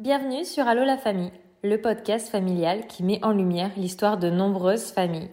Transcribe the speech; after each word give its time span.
Bienvenue 0.00 0.46
sur 0.46 0.66
Allo 0.66 0.82
la 0.82 0.96
famille, 0.96 1.30
le 1.62 1.78
podcast 1.78 2.30
familial 2.30 2.86
qui 2.86 3.02
met 3.02 3.22
en 3.22 3.32
lumière 3.32 3.70
l'histoire 3.76 4.16
de 4.16 4.30
nombreuses 4.30 4.92
familles. 4.92 5.28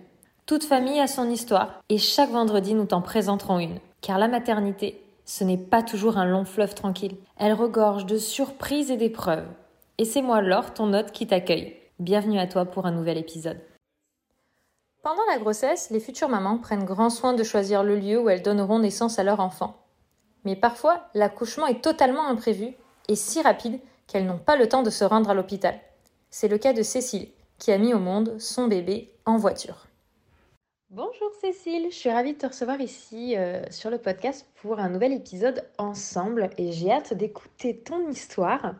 Toute 0.45 0.65
famille 0.65 0.99
a 0.99 1.07
son 1.07 1.29
histoire 1.29 1.81
et 1.87 1.97
chaque 1.97 2.31
vendredi 2.31 2.73
nous 2.73 2.83
t'en 2.83 3.01
présenterons 3.01 3.59
une. 3.59 3.79
Car 4.01 4.19
la 4.19 4.27
maternité, 4.27 5.01
ce 5.23 5.45
n'est 5.45 5.57
pas 5.57 5.83
toujours 5.83 6.17
un 6.17 6.25
long 6.25 6.43
fleuve 6.43 6.75
tranquille. 6.75 7.15
Elle 7.37 7.53
regorge 7.53 8.05
de 8.05 8.17
surprises 8.17 8.91
et 8.91 8.97
d'épreuves. 8.97 9.47
Et 9.99 10.03
c'est 10.03 10.21
moi 10.21 10.41
Laure, 10.41 10.73
ton 10.73 10.93
hôte, 10.93 11.13
qui 11.13 11.27
t'accueille. 11.27 11.77
Bienvenue 11.99 12.37
à 12.37 12.45
toi 12.45 12.65
pour 12.65 12.85
un 12.85 12.91
nouvel 12.91 13.17
épisode. 13.17 13.61
Pendant 15.01 15.23
la 15.31 15.39
grossesse, 15.39 15.91
les 15.91 16.01
futures 16.01 16.27
mamans 16.27 16.57
prennent 16.57 16.83
grand 16.83 17.09
soin 17.09 17.31
de 17.31 17.43
choisir 17.43 17.83
le 17.83 17.95
lieu 17.95 18.19
où 18.19 18.27
elles 18.27 18.43
donneront 18.43 18.79
naissance 18.79 19.17
à 19.17 19.23
leur 19.23 19.39
enfant. 19.39 19.77
Mais 20.43 20.57
parfois, 20.57 21.05
l'accouchement 21.13 21.67
est 21.67 21.81
totalement 21.81 22.27
imprévu 22.27 22.75
et 23.07 23.15
si 23.15 23.41
rapide 23.41 23.79
qu'elles 24.07 24.25
n'ont 24.25 24.39
pas 24.39 24.55
le 24.55 24.67
temps 24.67 24.83
de 24.83 24.89
se 24.89 25.03
rendre 25.03 25.29
à 25.29 25.33
l'hôpital. 25.33 25.79
C'est 26.29 26.47
le 26.47 26.57
cas 26.57 26.73
de 26.73 26.81
Cécile, 26.81 27.29
qui 27.59 27.71
a 27.71 27.77
mis 27.77 27.93
au 27.93 27.99
monde 27.99 28.39
son 28.39 28.67
bébé 28.67 29.11
en 29.25 29.37
voiture. 29.37 29.87
Bonjour 30.89 31.31
Cécile, 31.41 31.87
je 31.91 31.95
suis 31.95 32.09
ravie 32.09 32.31
de 32.31 32.37
te 32.37 32.45
recevoir 32.45 32.79
ici 32.79 33.35
euh, 33.35 33.61
sur 33.69 33.89
le 33.89 33.97
podcast 33.97 34.47
pour 34.61 34.79
un 34.79 34.87
nouvel 34.87 35.11
épisode 35.11 35.65
ensemble 35.77 36.49
et 36.57 36.71
j'ai 36.71 36.89
hâte 36.89 37.13
d'écouter 37.13 37.77
ton 37.77 38.09
histoire. 38.09 38.73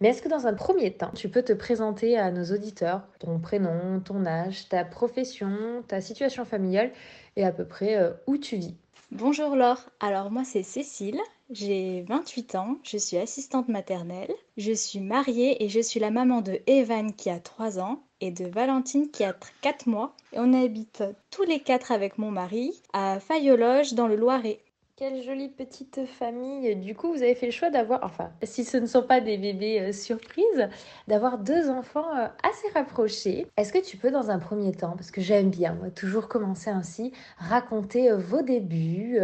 Mais 0.00 0.08
est-ce 0.08 0.22
que 0.22 0.28
dans 0.28 0.48
un 0.48 0.54
premier 0.54 0.92
temps, 0.92 1.12
tu 1.14 1.28
peux 1.28 1.42
te 1.42 1.52
présenter 1.52 2.18
à 2.18 2.32
nos 2.32 2.52
auditeurs? 2.52 3.02
Ton 3.20 3.38
prénom, 3.38 4.00
ton 4.00 4.26
âge, 4.26 4.68
ta 4.68 4.84
profession, 4.84 5.84
ta 5.86 6.00
situation 6.00 6.44
familiale 6.44 6.90
et 7.36 7.44
à 7.44 7.52
peu 7.52 7.64
près 7.64 7.96
euh, 7.96 8.10
où 8.26 8.36
tu 8.36 8.56
vis? 8.56 8.74
Bonjour 9.14 9.56
Laure, 9.56 9.90
alors 10.00 10.30
moi 10.30 10.42
c'est 10.42 10.62
Cécile, 10.62 11.20
j'ai 11.50 12.00
28 12.08 12.54
ans, 12.54 12.78
je 12.82 12.96
suis 12.96 13.18
assistante 13.18 13.68
maternelle, 13.68 14.32
je 14.56 14.72
suis 14.72 15.00
mariée 15.00 15.62
et 15.62 15.68
je 15.68 15.80
suis 15.80 16.00
la 16.00 16.10
maman 16.10 16.40
de 16.40 16.62
Evan 16.66 17.14
qui 17.14 17.28
a 17.28 17.38
3 17.38 17.78
ans 17.78 18.02
et 18.22 18.30
de 18.30 18.46
Valentine 18.46 19.10
qui 19.10 19.22
a 19.22 19.36
4 19.60 19.86
mois. 19.86 20.16
Et 20.32 20.38
on 20.38 20.54
habite 20.54 21.04
tous 21.30 21.42
les 21.42 21.60
quatre 21.60 21.92
avec 21.92 22.16
mon 22.16 22.30
mari 22.30 22.80
à 22.94 23.20
Fayologe 23.20 23.92
dans 23.92 24.08
le 24.08 24.16
Loiret. 24.16 24.60
Quelle 24.94 25.22
jolie 25.22 25.48
petite 25.48 26.04
famille. 26.04 26.76
Du 26.76 26.94
coup, 26.94 27.10
vous 27.10 27.22
avez 27.22 27.34
fait 27.34 27.46
le 27.46 27.52
choix 27.52 27.70
d'avoir, 27.70 28.00
enfin, 28.04 28.30
si 28.42 28.62
ce 28.62 28.76
ne 28.76 28.84
sont 28.84 29.02
pas 29.02 29.22
des 29.22 29.38
bébés 29.38 29.80
euh, 29.80 29.92
surprises, 29.92 30.68
d'avoir 31.08 31.38
deux 31.38 31.70
enfants 31.70 32.14
euh, 32.14 32.28
assez 32.42 32.68
rapprochés. 32.74 33.46
Est-ce 33.56 33.72
que 33.72 33.82
tu 33.82 33.96
peux, 33.96 34.10
dans 34.10 34.30
un 34.30 34.38
premier 34.38 34.72
temps, 34.72 34.94
parce 34.94 35.10
que 35.10 35.22
j'aime 35.22 35.48
bien, 35.48 35.72
moi, 35.76 35.90
toujours 35.90 36.28
commencer 36.28 36.68
ainsi, 36.68 37.10
raconter 37.38 38.10
euh, 38.10 38.18
vos 38.18 38.42
débuts 38.42 39.18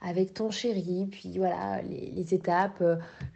avec 0.00 0.34
ton 0.34 0.50
chéri, 0.50 1.06
puis 1.08 1.38
voilà, 1.38 1.82
les, 1.82 2.34
étapes 2.34 2.82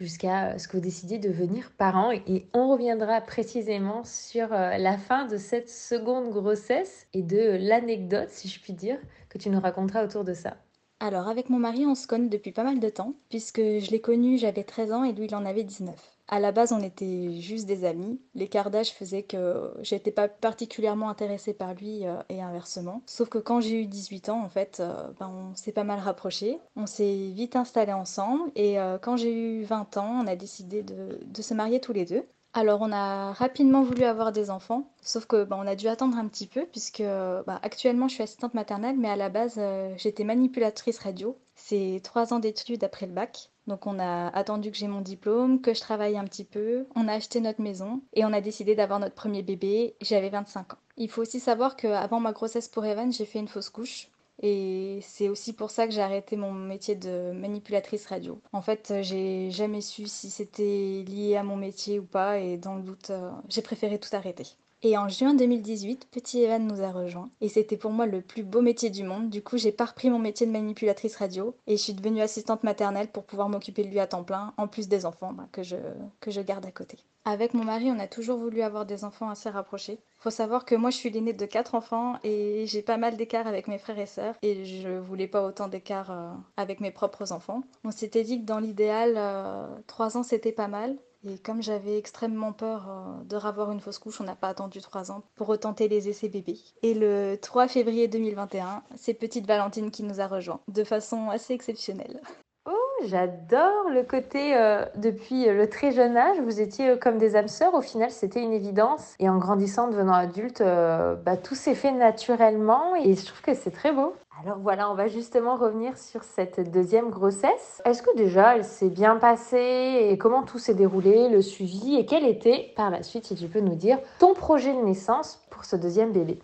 jusqu'à 0.01 0.59
ce 0.59 0.67
que 0.67 0.77
vous 0.77 0.83
décidiez 0.83 1.19
de 1.19 1.29
devenir 1.29 1.71
parents. 1.79 2.11
Et 2.11 2.49
on 2.53 2.69
reviendra 2.69 3.21
précisément 3.21 4.03
sur 4.03 4.49
la 4.49 4.99
fin 4.99 5.27
de 5.27 5.37
cette 5.37 5.69
seconde 5.69 6.31
grossesse 6.31 7.07
et 7.15 7.23
de 7.23 7.59
l'anecdote, 7.61 8.31
si 8.31 8.49
je 8.49 8.61
puis 8.61 8.73
dire, 8.73 8.99
que 9.29 9.39
tu 9.39 9.51
nous 9.51 9.61
raconteras 9.61 10.05
autour 10.05 10.25
de 10.25 10.35
ça. 10.35 10.57
Alors 11.01 11.29
avec 11.29 11.51
mon 11.51 11.59
mari, 11.59 11.85
on 11.87 11.95
se 11.95 12.07
connaît 12.07 12.29
depuis 12.29 12.53
pas 12.53 12.65
mal 12.65 12.81
de 12.81 12.89
temps, 12.89 13.15
puisque 13.29 13.61
je 13.61 13.91
l'ai 13.91 14.01
connu, 14.01 14.39
j'avais 14.39 14.65
13 14.65 14.93
ans 14.93 15.05
et 15.05 15.13
lui, 15.13 15.27
il 15.27 15.35
en 15.35 15.45
avait 15.45 15.63
19. 15.65 15.95
À 16.29 16.41
la 16.41 16.53
base, 16.53 16.73
on 16.73 16.83
était 16.83 17.39
juste 17.41 17.67
des 17.67 17.85
amis. 17.85 18.21
L'écart 18.35 18.71
d'âge 18.71 18.93
faisait 18.93 19.23
que 19.23 19.73
j'étais 19.83 20.11
pas 20.11 20.27
particulièrement 20.29 21.09
intéressée 21.09 21.55
par 21.55 21.75
lui 21.75 22.05
euh, 22.07 22.17
et 22.31 22.43
inversement. 22.43 23.03
Sauf 23.07 23.29
que 23.29 23.39
quand 23.39 23.61
j'ai 23.61 23.83
eu 23.83 23.87
18 23.87 24.31
ans, 24.31 24.43
en 24.43 24.49
fait, 24.49 24.81
euh, 24.81 25.11
ben, 25.21 25.29
on 25.29 25.55
s'est 25.55 25.73
pas 25.73 25.85
mal 25.85 26.01
rapprochés. 26.01 26.59
On 26.77 26.87
s'est 26.87 27.31
vite 27.33 27.57
installés 27.57 27.93
ensemble 27.93 28.51
et 28.57 28.81
euh, 28.81 28.99
quand 28.99 29.17
j'ai 29.17 29.33
eu 29.33 29.63
20 29.65 29.99
ans, 29.99 30.23
on 30.25 30.27
a 30.27 30.35
décidé 30.35 30.83
de, 30.83 31.21
de 31.25 31.43
se 31.43 31.55
marier 31.55 31.81
tous 31.81 31.93
les 31.93 32.07
deux. 32.07 32.25
Alors 32.57 32.81
on 32.81 32.91
a 32.91 33.35
rapidement 33.35 33.83
voulu 33.83 34.05
avoir 34.05 34.33
des 34.33 34.49
enfants, 34.49 34.91
sauf 35.03 35.27
que 35.27 35.45
bah, 35.45 35.59
on 35.61 35.67
a 35.67 35.77
dû 35.77 35.89
attendre 35.89 36.17
un 36.17 36.27
petit 36.27 36.47
peu 36.47 36.65
puisque 36.65 37.03
bah, 37.03 37.61
actuellement 37.63 38.09
je 38.09 38.15
suis 38.15 38.23
assistante 38.23 38.55
maternelle, 38.55 38.97
mais 38.99 39.11
à 39.11 39.17
la 39.17 39.29
base 39.29 39.57
euh, 39.59 39.93
j'étais 39.99 40.25
manipulatrice 40.25 40.99
radio. 40.99 41.37
C'est 41.55 42.01
trois 42.03 42.33
ans 42.33 42.39
d'études 42.39 42.83
après 42.83 43.05
le 43.05 43.13
bac. 43.13 43.51
Donc 43.67 43.87
on 43.87 43.99
a 43.99 44.29
attendu 44.29 44.71
que 44.71 44.79
j'ai 44.79 44.89
mon 44.89 45.03
diplôme, 45.03 45.61
que 45.61 45.75
je 45.75 45.83
travaille 45.83 46.17
un 46.17 46.25
petit 46.25 46.45
peu, 46.45 46.87
on 46.97 47.09
a 47.09 47.13
acheté 47.13 47.43
notre 47.43 47.61
maison 47.61 48.01
et 48.15 48.25
on 48.25 48.33
a 48.33 48.41
décidé 48.41 48.75
d'avoir 48.75 49.01
notre 49.01 49.15
premier 49.15 49.43
bébé. 49.43 49.95
J'avais 50.01 50.31
25 50.31 50.73
ans. 50.73 50.79
Il 50.97 51.11
faut 51.11 51.21
aussi 51.21 51.41
savoir 51.41 51.77
qu'avant 51.77 52.21
ma 52.21 52.33
grossesse 52.33 52.69
pour 52.69 52.87
Evan, 52.87 53.13
j'ai 53.13 53.27
fait 53.27 53.39
une 53.39 53.49
fausse 53.49 53.69
couche. 53.69 54.09
Et 54.43 55.01
c'est 55.03 55.29
aussi 55.29 55.53
pour 55.55 55.71
ça 55.71 55.87
que 55.87 55.93
j'ai 55.93 56.01
arrêté 56.03 56.37
mon 56.37 56.53
métier 56.53 56.95
de 56.95 57.33
manipulatrice 57.33 58.07
radio. 58.07 58.41
En 58.53 58.63
fait, 58.63 58.93
j'ai 59.03 59.51
jamais 59.51 59.81
su 59.81 60.07
si 60.07 60.31
c'était 60.31 61.05
lié 61.07 61.37
à 61.37 61.43
mon 61.43 61.57
métier 61.57 61.99
ou 62.01 62.07
pas, 62.07 62.39
et 62.39 62.57
dans 62.59 62.77
le 62.77 62.83
doute, 62.83 63.11
euh, 63.11 63.31
j'ai 63.49 63.63
préféré 63.63 63.99
tout 63.99 64.11
arrêter. 64.15 64.45
Et 64.83 64.99
en 64.99 65.09
juin 65.09 65.35
2018, 65.35 66.09
petit 66.11 66.43
Evan 66.43 66.67
nous 66.67 66.83
a 66.83 66.93
rejoints. 66.93 67.31
Et 67.41 67.49
c'était 67.49 67.77
pour 67.77 67.93
moi 67.93 68.07
le 68.07 68.21
plus 68.21 68.43
beau 68.43 68.61
métier 68.61 68.91
du 68.91 69.05
monde. 69.05 69.31
Du 69.31 69.43
coup, 69.43 69.57
j'ai 69.57 69.73
pas 69.73 69.87
repris 69.87 70.11
mon 70.11 70.19
métier 70.19 70.47
de 70.47 70.53
manipulatrice 70.53 71.17
radio 71.17 71.57
et 71.67 71.77
je 71.77 71.83
suis 71.83 71.95
devenue 71.95 72.21
assistante 72.21 72.63
maternelle 72.63 73.09
pour 73.09 73.25
pouvoir 73.25 73.49
m'occuper 73.49 73.85
de 73.85 73.89
lui 73.89 74.01
à 74.01 74.07
temps 74.07 74.25
plein, 74.25 74.53
en 74.59 74.69
plus 74.69 74.89
des 74.89 75.07
enfants 75.07 75.33
bah, 75.33 75.49
que, 75.51 75.63
je, 75.63 75.77
que 76.21 76.31
je 76.31 76.41
garde 76.41 76.67
à 76.67 76.71
côté. 76.71 76.99
Avec 77.25 77.55
mon 77.55 77.65
mari, 77.65 77.91
on 77.91 77.99
a 77.99 78.07
toujours 78.07 78.39
voulu 78.39 78.63
avoir 78.63 78.87
des 78.87 79.03
enfants 79.03 79.29
assez 79.29 79.51
rapprochés. 79.51 79.99
Faut 80.21 80.31
savoir 80.31 80.65
que 80.65 80.77
moi, 80.77 80.91
je 80.91 80.97
suis 80.97 81.11
l'aînée 81.11 81.33
de 81.33 81.47
quatre 81.47 81.75
enfants 81.75 82.21
et 82.23 82.67
j'ai 82.67 82.83
pas 82.83 82.99
mal 82.99 83.17
d'écart 83.17 83.49
avec 83.49 83.67
mes 83.67 83.79
frères 83.79 83.99
et 83.99 84.07
sœurs. 84.07 84.37
Et 84.43 84.65
je 84.65 84.91
voulais 84.91 85.27
pas 85.27 85.45
autant 85.45 85.67
d'écart 85.67 86.13
euh, 86.13 86.31
avec 86.57 86.79
mes 86.79 86.93
propres 86.93 87.33
enfants. 87.33 87.63
On 87.83 87.91
s'était 87.91 88.23
dit 88.23 88.41
que 88.41 88.45
dans 88.47 88.61
l'idéal, 88.61 89.15
euh, 89.17 89.67
trois 89.89 90.17
ans, 90.17 90.23
c'était 90.23 90.53
pas 90.53 90.69
mal. 90.69 90.97
Et 91.29 91.39
comme 91.39 91.61
j'avais 91.61 91.99
extrêmement 91.99 92.53
peur 92.53 92.87
euh, 92.89 93.25
de 93.25 93.35
ravoir 93.35 93.73
une 93.73 93.81
fausse 93.81 93.99
couche, 93.99 94.21
on 94.21 94.25
n'a 94.25 94.37
pas 94.37 94.49
attendu 94.49 94.81
trois 94.81 95.11
ans 95.11 95.23
pour 95.35 95.49
retenter 95.49 95.89
les 95.89 96.09
essais 96.09 96.29
bébés. 96.29 96.59
Et 96.83 96.95
le 96.95 97.37
3 97.41 97.67
février 97.67 98.07
2021, 98.07 98.85
c'est 98.95 99.15
petite 99.15 99.47
Valentine 99.47 99.91
qui 99.91 100.05
nous 100.05 100.21
a 100.21 100.29
rejoints, 100.29 100.61
de 100.69 100.85
façon 100.85 101.29
assez 101.31 101.53
exceptionnelle. 101.53 102.21
Oh, 102.65 103.05
j'adore 103.07 103.91
le 103.91 104.05
côté 104.05 104.57
euh, 104.57 104.85
depuis 104.95 105.47
le 105.47 105.69
très 105.69 105.91
jeune 105.91 106.17
âge, 106.17 106.39
vous 106.41 106.61
étiez 106.61 106.91
euh, 106.91 106.97
comme 106.97 107.19
des 107.19 107.35
âmes 107.35 107.49
sœurs. 107.49 107.75
Au 107.75 107.83
final, 107.83 108.13
c'était 108.13 108.43
une 108.43 108.53
évidence. 108.53 109.15
Et 109.19 109.29
en 109.29 109.39
grandissant, 109.39 109.89
devenant 109.89 110.15
adulte, 110.15 110.63
bah, 110.63 111.37
tout 111.37 111.57
s'est 111.57 111.75
fait 111.75 111.93
naturellement. 111.93 112.95
Et 112.95 113.17
je 113.17 113.27
trouve 113.27 113.41
que 113.41 113.55
c'est 113.55 113.73
très 113.73 113.91
beau. 113.91 114.15
Alors 114.43 114.59
voilà, 114.59 114.91
on 114.91 114.95
va 114.95 115.09
justement 115.09 115.57
revenir 115.57 115.97
sur 115.97 116.23
cette 116.23 116.71
deuxième 116.71 117.09
grossesse. 117.09 117.81
Est-ce 117.87 118.03
que 118.03 118.15
déjà 118.17 118.55
elle 118.55 118.65
s'est 118.65 118.91
bien 118.91 119.17
passée 119.17 120.09
et 120.11 120.19
comment 120.19 120.43
tout 120.43 120.59
s'est 120.59 120.75
déroulé, 120.75 121.31
le 121.31 121.41
suivi 121.41 121.97
et 121.97 122.05
quel 122.05 122.27
était 122.27 122.73
par 122.77 122.91
la 122.91 123.03
suite, 123.03 123.25
si 123.25 123.35
tu 123.35 123.49
peux 123.49 123.61
nous 123.61 123.77
dire, 123.77 123.99
ton 124.19 124.35
projet 124.35 124.75
de 124.75 124.83
naissance 124.83 125.41
pour 125.51 125.65
ce 125.65 125.77
deuxième 125.77 126.13
bébé? 126.13 126.39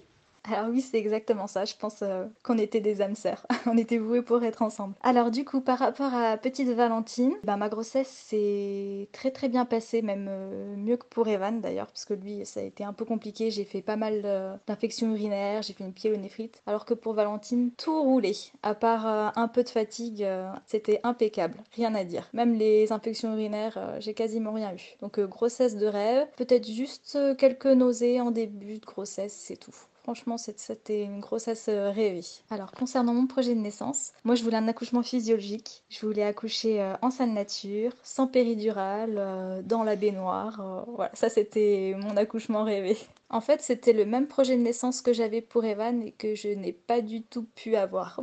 Alors 0.45 0.71
oui, 0.71 0.81
c'est 0.81 0.99
exactement 0.99 1.47
ça. 1.47 1.65
Je 1.65 1.75
pense 1.79 2.03
euh, 2.03 2.27
qu'on 2.43 2.59
était 2.59 2.81
des 2.81 3.01
âmes 3.01 3.15
sœurs. 3.15 3.47
On 3.67 3.79
était 3.79 3.99
voués 3.99 4.23
pour 4.23 4.43
être 4.43 4.63
ensemble. 4.63 4.95
Alors 5.03 5.31
du 5.31 5.45
coup, 5.45 5.61
par 5.61 5.79
rapport 5.79 6.13
à 6.13 6.37
petite 6.37 6.69
Valentine, 6.69 7.35
bah, 7.45 7.57
ma 7.57 7.69
grossesse 7.69 8.09
s'est 8.09 9.09
très 9.13 9.31
très 9.31 9.49
bien 9.49 9.65
passée, 9.65 10.03
même 10.03 10.27
euh, 10.29 10.75
mieux 10.77 10.97
que 10.97 11.07
pour 11.07 11.29
Evan 11.29 11.61
d'ailleurs, 11.61 11.87
parce 11.87 12.05
que 12.05 12.15
lui, 12.15 12.45
ça 12.45 12.59
a 12.59 12.65
été 12.65 12.83
un 12.83 12.93
peu 12.93 13.05
compliqué. 13.05 13.53
J'ai 13.53 13.65
fait 13.65 13.83
pas 13.83 13.95
mal 13.95 14.23
euh, 14.25 14.57
d'infections 14.67 15.13
urinaires, 15.13 15.63
j'ai 15.63 15.75
fait 15.75 15.85
une 15.85 15.93
pyélonéphrite, 15.93 16.61
alors 16.67 16.85
que 16.87 16.95
pour 16.95 17.15
Valentine, 17.15 17.71
tout 17.77 18.03
roulait. 18.03 18.33
À 18.65 18.75
part 18.75 19.07
un 19.37 19.49
peu 19.49 19.63
de 19.63 19.69
fatigue, 19.69 20.27
c'était 20.67 21.01
impeccable, 21.03 21.59
rien 21.75 21.95
à 21.95 22.05
dire. 22.05 22.29
Même 22.33 22.55
les 22.55 22.93
infections 22.93 23.33
urinaires, 23.33 23.97
j'ai 24.01 24.15
quasiment 24.15 24.53
rien 24.53 24.75
eu. 24.75 24.97
Donc 25.01 25.21
grossesse 25.21 25.77
de 25.77 25.87
rêve, 25.87 26.27
peut-être 26.37 26.67
juste 26.67 27.19
quelques 27.39 27.67
nausées 27.67 28.21
en 28.21 28.31
début 28.31 28.79
de 28.79 28.87
grossesse, 28.87 29.35
c'est 29.35 29.57
tout. 29.57 29.75
Franchement, 30.03 30.37
c'était 30.37 31.05
une 31.05 31.21
grossesse 31.21 31.69
euh, 31.69 31.91
rêvée. 31.91 32.25
Alors, 32.51 32.73
concernant 32.73 33.15
mon 33.15 33.29
projet 33.29 33.55
de 33.55 33.61
naissance, 33.61 34.13
moi, 34.25 34.35
je 34.35 34.43
voulais 34.43 34.57
un 34.57 34.67
accouchement 34.67 35.05
physiologique. 35.05 35.85
Je 35.91 36.05
voulais 36.05 36.25
accoucher 36.25 36.83
euh, 36.83 36.95
en 37.03 37.11
salle 37.13 37.31
nature, 37.31 37.93
sans 38.03 38.27
péridurale, 38.27 39.15
euh, 39.17 39.63
dans 39.63 39.85
la 39.85 39.95
baignoire. 39.95 40.85
Voilà, 40.89 41.13
ça, 41.15 41.29
c'était 41.29 41.95
mon 41.97 42.17
accouchement 42.17 42.65
rêvé. 42.65 42.97
En 43.31 43.41
fait, 43.41 43.63
c'était 43.63 43.93
le 43.93 44.05
même 44.05 44.27
projet 44.27 44.57
de 44.57 44.63
naissance 44.63 45.03
que 45.03 45.13
j'avais 45.13 45.41
pour 45.41 45.65
Evan 45.65 46.03
et 46.03 46.13
que 46.13 46.35
je 46.35 46.49
n'ai 46.49 46.73
pas 46.73 47.01
du 47.01 47.23
tout 47.23 47.45
pu 47.55 47.77
avoir. 47.77 48.21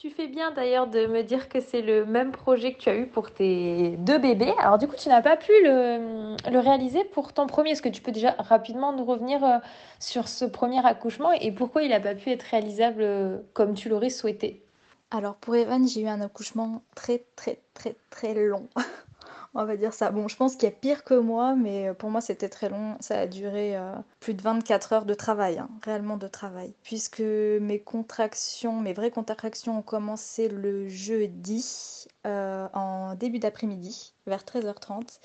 Tu 0.00 0.08
fais 0.08 0.28
bien 0.28 0.50
d'ailleurs 0.50 0.86
de 0.86 1.06
me 1.06 1.22
dire 1.22 1.50
que 1.50 1.60
c'est 1.60 1.82
le 1.82 2.06
même 2.06 2.32
projet 2.32 2.72
que 2.72 2.78
tu 2.78 2.88
as 2.88 2.96
eu 2.96 3.06
pour 3.06 3.30
tes 3.30 3.98
deux 3.98 4.16
bébés. 4.16 4.54
Alors 4.58 4.78
du 4.78 4.88
coup, 4.88 4.96
tu 4.96 5.10
n'as 5.10 5.20
pas 5.20 5.36
pu 5.36 5.52
le, 5.62 6.58
réaliser 6.58 7.04
pour 7.04 7.34
ton 7.34 7.46
premier. 7.46 7.72
Est-ce 7.72 7.82
que 7.82 7.90
tu 7.90 8.00
peux 8.00 8.10
déjà 8.10 8.34
rapidement 8.38 8.94
nous 8.94 9.04
revenir 9.04 9.44
euh, 9.44 9.58
sur 9.98 10.26
ce 10.26 10.46
premier 10.46 10.82
accouchement 10.86 11.32
et 11.32 11.52
pourquoi 11.52 11.82
il 11.82 11.90
n'a 11.90 12.00
pas 12.00 12.14
pu 12.14 12.30
être 12.30 12.44
réalisable 12.44 13.02
euh, 13.02 13.40
comme 13.52 13.74
tu 13.74 13.90
l'aurais 13.90 14.08
souhaité? 14.08 14.62
Alors 15.10 15.34
pour 15.34 15.54
Evan, 15.54 15.86
j'ai 15.86 16.00
eu 16.00 16.08
un 16.08 16.22
accouchement 16.22 16.80
très 16.94 17.22
très 17.36 17.60
très 17.74 17.94
très 18.08 18.32
long. 18.32 18.70
on 19.54 19.64
va 19.64 19.76
dire 19.76 19.92
ça. 19.92 20.10
Bon, 20.10 20.28
je 20.28 20.36
pense 20.36 20.54
qu'il 20.54 20.64
y 20.68 20.72
a 20.72 20.74
pire 20.74 21.04
que 21.04 21.14
moi, 21.14 21.54
mais 21.54 21.88
euh, 21.88 21.94
pour 21.94 22.10
moi 22.10 22.20
c'était 22.20 22.48
très 22.48 22.68
long. 22.68 22.96
Ça 23.00 23.20
a 23.20 23.26
duré 23.26 23.76
euh, 23.76 23.94
plus 24.20 24.34
de 24.34 24.42
24 24.42 24.92
heures 24.92 25.04
de 25.04 25.14
travail, 25.14 25.58
hein, 25.58 25.68
réellement 25.84 26.16
de 26.16 26.28
travail. 26.28 26.72
Puisque 26.82 27.20
mes 27.20 27.80
contractions, 27.80 28.80
mes 28.80 28.92
vraies 28.92 29.10
contractions 29.10 29.78
ont 29.78 29.82
commencé 29.82 30.48
le 30.48 30.88
jeudi 30.88 32.06
euh, 32.26 32.68
en 32.74 33.14
début 33.14 33.38
d'après-midi, 33.38 34.14
vers 34.26 34.42
13h30. 34.44 35.18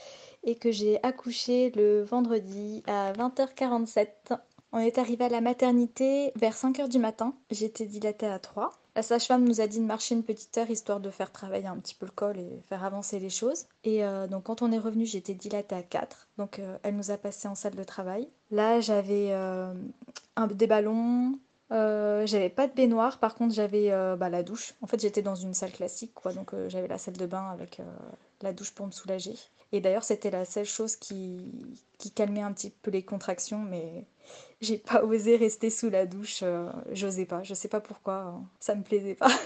et 0.43 0.55
que 0.55 0.71
j'ai 0.71 1.03
accouché 1.03 1.71
le 1.75 2.03
vendredi 2.03 2.83
à 2.87 3.13
20h47. 3.13 4.07
On 4.71 4.79
est 4.79 4.97
arrivé 4.97 5.25
à 5.25 5.29
la 5.29 5.41
maternité 5.41 6.31
vers 6.35 6.53
5h 6.53 6.89
du 6.89 6.99
matin. 6.99 7.33
J'étais 7.51 7.85
dilatée 7.85 8.27
à 8.27 8.39
3. 8.39 8.71
La 8.95 9.01
sage-femme 9.01 9.43
nous 9.43 9.59
a 9.59 9.67
dit 9.67 9.79
de 9.79 9.85
marcher 9.85 10.15
une 10.15 10.23
petite 10.23 10.57
heure 10.57 10.69
histoire 10.69 11.01
de 11.01 11.09
faire 11.09 11.29
travailler 11.29 11.67
un 11.67 11.77
petit 11.77 11.95
peu 11.95 12.05
le 12.05 12.13
col 12.13 12.39
et 12.39 12.61
faire 12.69 12.85
avancer 12.85 13.19
les 13.19 13.29
choses. 13.29 13.65
Et 13.83 14.05
euh, 14.05 14.25
donc 14.27 14.43
quand 14.43 14.61
on 14.61 14.71
est 14.71 14.79
revenu, 14.79 15.05
j'étais 15.05 15.33
dilatée 15.33 15.75
à 15.75 15.83
4. 15.83 16.29
Donc 16.37 16.59
euh, 16.59 16.77
elle 16.81 16.95
nous 16.95 17.11
a 17.11 17.17
passé 17.17 17.49
en 17.49 17.55
salle 17.55 17.75
de 17.75 17.83
travail. 17.83 18.29
Là, 18.51 18.79
j'avais 18.79 19.31
euh, 19.31 19.73
des 20.49 20.67
ballons, 20.67 21.37
j'avais 21.69 22.49
pas 22.49 22.67
de 22.67 22.73
baignoire, 22.73 23.19
par 23.19 23.35
contre 23.35 23.53
j'avais 23.53 23.89
bah, 24.15 24.29
la 24.29 24.43
douche. 24.43 24.75
En 24.81 24.87
fait 24.87 25.01
j'étais 25.01 25.21
dans 25.21 25.35
une 25.35 25.53
salle 25.53 25.73
classique, 25.73 26.13
quoi, 26.13 26.31
donc 26.31 26.53
j'avais 26.69 26.87
la 26.87 26.97
salle 26.97 27.17
de 27.17 27.25
bain 27.25 27.49
avec 27.51 27.81
la 28.41 28.53
douche 28.53 28.71
pour 28.71 28.85
me 28.85 28.91
soulager. 28.91 29.35
Et 29.73 29.81
d'ailleurs 29.81 30.05
c'était 30.05 30.31
la 30.31 30.45
seule 30.45 30.65
chose 30.65 30.95
qui 30.95 31.51
calmait 32.15 32.43
un 32.43 32.53
petit 32.53 32.69
peu 32.69 32.91
les 32.91 33.03
contractions, 33.03 33.59
mais 33.59 34.05
j'ai 34.61 34.77
pas 34.77 35.03
osé 35.03 35.35
rester 35.37 35.69
sous 35.69 35.89
la 35.89 36.05
douche, 36.05 36.43
j'osais 36.91 37.25
pas, 37.25 37.43
je 37.43 37.53
sais 37.53 37.67
pas 37.67 37.81
pourquoi, 37.81 38.41
ça 38.59 38.75
me 38.75 38.83
plaisait 38.83 39.15
pas. 39.15 39.31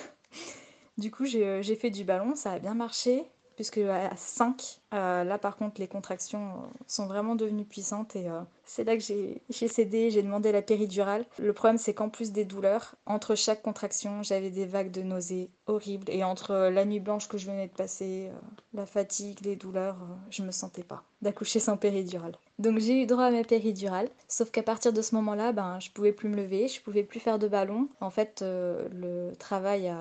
Du 0.97 1.11
coup 1.11 1.25
j'ai 1.25 1.75
fait 1.75 1.91
du 1.91 2.03
ballon, 2.03 2.35
ça 2.35 2.51
a 2.51 2.59
bien 2.59 2.73
marché 2.73 3.23
puisque 3.59 3.79
à 3.79 4.15
5, 4.15 4.79
euh, 4.93 5.25
là 5.25 5.37
par 5.37 5.57
contre 5.57 5.81
les 5.81 5.87
contractions 5.89 6.47
euh, 6.47 6.67
sont 6.87 7.07
vraiment 7.07 7.35
devenues 7.35 7.65
puissantes 7.65 8.15
et 8.15 8.29
euh, 8.29 8.39
c'est 8.63 8.85
là 8.85 8.95
que 8.95 9.03
j'ai 9.03 9.67
cédé, 9.67 10.11
j'ai 10.11 10.23
demandé 10.23 10.53
la 10.53 10.61
péridurale. 10.61 11.25
Le 11.39 11.51
problème 11.51 11.77
c'est 11.77 11.93
qu'en 11.93 12.07
plus 12.07 12.31
des 12.31 12.45
douleurs, 12.45 12.95
entre 13.05 13.35
chaque 13.35 13.61
contraction 13.61 14.23
j'avais 14.23 14.49
des 14.49 14.65
vagues 14.65 14.91
de 14.91 15.01
nausées 15.01 15.49
horribles 15.67 16.09
et 16.09 16.23
entre 16.23 16.69
la 16.69 16.85
nuit 16.85 17.01
blanche 17.01 17.27
que 17.27 17.37
je 17.37 17.47
venais 17.47 17.67
de 17.67 17.73
passer, 17.73 18.29
la 18.73 18.85
fatigue, 18.85 19.41
les 19.41 19.57
douleurs, 19.57 19.97
je 20.29 20.41
me 20.41 20.51
sentais 20.51 20.83
pas 20.83 21.03
d'accoucher 21.21 21.59
sans 21.59 21.75
péridurale. 21.75 22.37
Donc 22.59 22.79
j'ai 22.79 23.01
eu 23.01 23.05
droit 23.05 23.25
à 23.25 23.31
ma 23.31 23.43
péridurale, 23.43 24.07
sauf 24.29 24.51
qu'à 24.51 24.63
partir 24.63 24.93
de 24.93 25.01
ce 25.01 25.15
moment-là, 25.15 25.51
ben, 25.51 25.81
je 25.81 25.91
pouvais 25.91 26.13
plus 26.13 26.29
me 26.29 26.37
lever, 26.37 26.69
je 26.69 26.81
pouvais 26.81 27.03
plus 27.03 27.19
faire 27.19 27.39
de 27.39 27.49
ballon. 27.49 27.89
En 27.99 28.09
fait, 28.09 28.41
le 28.41 29.33
travail 29.37 29.93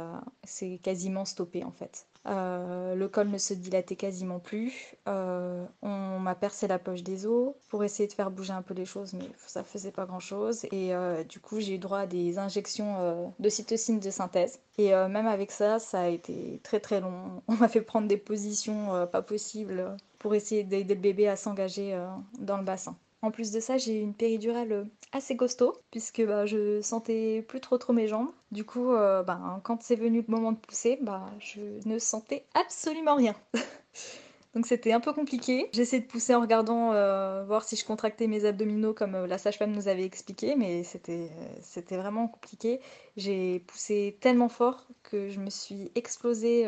s'est 0.45 0.79
quasiment 0.81 1.25
stoppé 1.25 1.65
en 1.65 1.73
fait. 1.73 2.07
Euh, 2.27 2.95
le 2.95 3.09
col 3.09 3.29
ne 3.29 3.39
se 3.39 3.55
dilatait 3.55 3.97
quasiment 3.97 4.39
plus. 4.39 4.95
Euh, 5.07 5.65
on 5.83 6.19
m'a 6.19 6.35
percé 6.35 6.67
la 6.67 6.79
poche 6.79 7.03
des 7.03 7.27
os 7.27 7.55
pour 7.69 7.85
essayer 7.85 8.07
de 8.07 8.13
faire 8.13 8.31
bouger 8.31 8.53
un 8.53 8.63
peu 8.63 8.75
les 8.75 8.85
choses, 8.85 9.15
mais 9.15 9.29
ça 9.47 9.65
faisait 9.65 9.93
pas 9.93 10.05
grand 10.05 10.21
chose. 10.21 10.65
Et 10.67 10.95
euh, 10.95 11.25
du 11.25 11.41
coup, 11.41 11.61
j'ai 11.61 11.75
eu 11.75 11.79
droit 11.79 12.01
à 12.01 12.07
des 12.07 12.39
injections 12.39 13.33
de 13.39 13.49
cytocine 13.49 14.01
de 14.01 14.11
synthèse. 14.11 14.61
Et 14.77 14.91
même 14.91 15.27
avec 15.27 15.51
ça, 15.51 15.79
ça 15.79 16.01
a 16.01 16.09
été 16.09 16.61
très 16.63 16.81
très 16.81 17.01
long. 17.01 17.43
On 17.49 17.55
m'a 17.55 17.69
fait 17.69 17.83
prendre 17.83 18.09
des 18.09 18.17
positions 18.17 19.07
pas 19.07 19.23
possibles 19.23 19.97
pour 20.19 20.35
essayer 20.35 20.65
d'aider 20.65 20.95
le 20.95 21.01
bébé 21.01 21.29
à 21.29 21.37
s'engager 21.37 21.99
dans 22.39 22.59
le 22.59 22.65
bassin. 22.65 22.97
En 23.23 23.31
plus 23.31 23.51
de 23.51 23.61
ça, 23.61 23.79
j'ai 23.79 23.99
eu 23.99 24.03
une 24.03 24.15
péridurale 24.15 24.73
euh, 24.73 24.85
assez 25.13 25.37
costaud, 25.37 25.75
puisque 25.91 26.25
bah, 26.25 26.47
je 26.47 26.81
sentais 26.81 27.45
plus 27.49 27.61
trop 27.61 27.79
trop 27.79 27.93
mes 27.93 28.07
jambes. 28.07 28.31
Du 28.53 28.65
coup, 28.65 28.93
euh, 28.93 29.23
bah, 29.23 29.61
quand 29.65 29.83
c'est 29.83 29.97
venu 29.97 30.25
le 30.27 30.33
moment 30.33 30.53
de 30.53 30.59
pousser, 30.59 30.99
bah, 31.03 31.27
je 31.41 31.61
ne 31.85 31.99
sentais 31.99 32.47
absolument 32.55 33.17
rien. 33.17 33.35
Donc 34.59 34.67
c'était 34.67 34.91
un 34.91 34.99
peu 34.99 35.13
compliqué. 35.13 35.69
J'essayais 35.73 36.03
de 36.03 36.09
pousser 36.09 36.35
en 36.35 36.41
regardant 36.41 36.93
euh, 36.93 37.45
voir 37.45 37.63
si 37.63 37.77
je 37.77 37.85
contractais 37.85 38.27
mes 38.27 38.45
abdominaux 38.45 38.93
comme 38.93 39.25
la 39.25 39.39
sage-femme 39.39 39.71
nous 39.71 39.87
avait 39.87 40.03
expliqué, 40.03 40.57
mais 40.57 40.83
c'était 40.83 41.31
c'était 41.63 41.97
vraiment 41.97 42.27
compliqué. 42.27 42.81
J'ai 43.17 43.61
poussé 43.69 44.19
tellement 44.21 44.49
fort 44.49 44.89
que 45.05 45.29
je 45.29 45.39
me 45.39 45.49
suis 45.49 45.93
explosé 45.95 46.67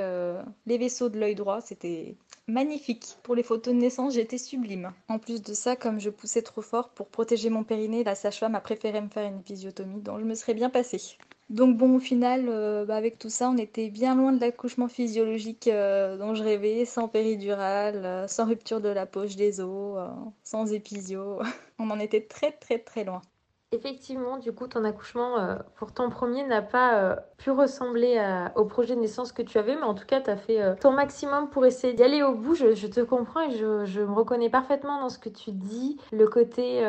les 0.67 0.79
vaisseaux 0.79 1.09
de 1.09 1.19
l'œil 1.19 1.35
droit. 1.35 1.61
C'était 1.63 2.15
magnifique. 2.47 3.17
Pour 3.25 3.35
les 3.35 3.43
photos 3.43 3.75
de 3.75 3.81
naissance, 3.81 4.15
j'étais 4.15 4.39
sublime. 4.39 4.93
En 5.09 5.19
plus 5.19 5.43
de 5.43 5.53
ça, 5.53 5.75
comme 5.75 5.99
je 5.99 6.11
poussais 6.11 6.43
trop 6.43 6.63
fort 6.63 6.91
pour 6.91 7.09
protéger 7.09 7.51
mon 7.51 7.65
périnée, 7.65 8.05
la 8.05 8.15
sage-femme 8.15 8.55
a 8.55 8.61
préféré 8.61 9.01
me 9.01 9.09
faire 9.09 9.27
une 9.27 9.41
épisiotomie, 9.41 10.01
dont 10.01 10.21
je 10.21 10.25
me 10.25 10.37
serais 10.37 10.55
bien 10.55 10.71
passée. 10.71 11.19
Donc 11.51 11.77
bon, 11.77 11.97
au 11.97 11.99
final, 11.99 12.47
euh, 12.49 12.85
bah, 12.85 12.95
avec 12.95 13.19
tout 13.19 13.29
ça, 13.29 13.51
on 13.51 13.57
était 13.57 13.91
bien 13.91 14.15
loin 14.15 14.33
de 14.33 14.41
l'accouchement 14.41 14.87
physiologique 14.87 15.67
euh, 15.67 16.17
dont 16.17 16.33
je 16.33 16.45
rêvais, 16.45 16.85
sans 16.85 17.09
péridurale, 17.09 18.03
euh, 18.05 18.29
sans 18.29 18.47
rupture 18.47 18.81
de 18.81 18.89
la 18.89 19.05
poche 19.05 19.35
des 19.35 19.61
os, 19.61 19.99
sans 20.45 20.73
épisio. 20.73 21.41
on 21.81 21.91
en 21.91 21.99
était 21.99 22.21
très 22.21 22.53
très 22.53 22.79
très 22.79 23.03
loin. 23.03 23.21
Effectivement, 23.73 24.39
du 24.39 24.53
coup, 24.53 24.69
ton 24.69 24.85
accouchement 24.85 25.37
pour 25.77 25.93
ton 25.93 26.11
premier 26.11 26.45
n'a 26.45 26.61
pas 26.61 27.17
pu 27.39 27.53
ressembler 27.53 28.21
au 28.57 28.65
projet 28.65 28.97
de 28.97 29.01
naissance 29.01 29.31
que 29.31 29.43
tu 29.43 29.59
avais, 29.59 29.77
mais 29.77 29.85
en 29.85 29.95
tout 29.95 30.07
cas, 30.07 30.21
tu 30.21 30.29
as 30.29 30.37
fait 30.37 30.75
ton 30.81 30.91
maximum 30.91 31.49
pour 31.51 31.65
essayer 31.65 31.95
d'y 31.95 32.03
aller 32.03 32.21
au 32.25 32.35
bout. 32.35 32.57
Je, 32.57 32.87
te 32.89 33.01
comprends 33.01 33.43
et 33.43 33.53
je, 33.53 34.01
me 34.01 34.13
reconnais 34.13 34.51
parfaitement 34.51 35.01
dans 35.01 35.09
ce 35.09 35.21
que 35.21 35.29
tu 35.29 35.53
dis. 35.53 36.01
Le 36.11 36.27
côté, 36.27 36.85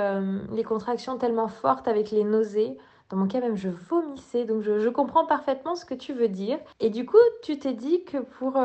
les 0.51 0.63
contractions 0.63 1.19
tellement 1.19 1.49
fortes 1.49 1.87
avec 1.87 2.09
les 2.09 2.23
nausées. 2.23 2.79
Dans 3.11 3.17
mon 3.17 3.27
cas 3.27 3.41
même, 3.41 3.57
je 3.57 3.67
vomissais, 3.67 4.45
donc 4.45 4.61
je, 4.61 4.89
comprends 4.89 5.25
parfaitement 5.25 5.75
ce 5.75 5.83
que 5.83 5.93
tu 5.93 6.13
veux 6.13 6.29
dire. 6.29 6.57
Et 6.79 6.89
du 6.89 7.05
coup, 7.05 7.17
tu 7.43 7.59
t'es 7.59 7.73
dit 7.73 8.05
que 8.05 8.19
pour, 8.19 8.57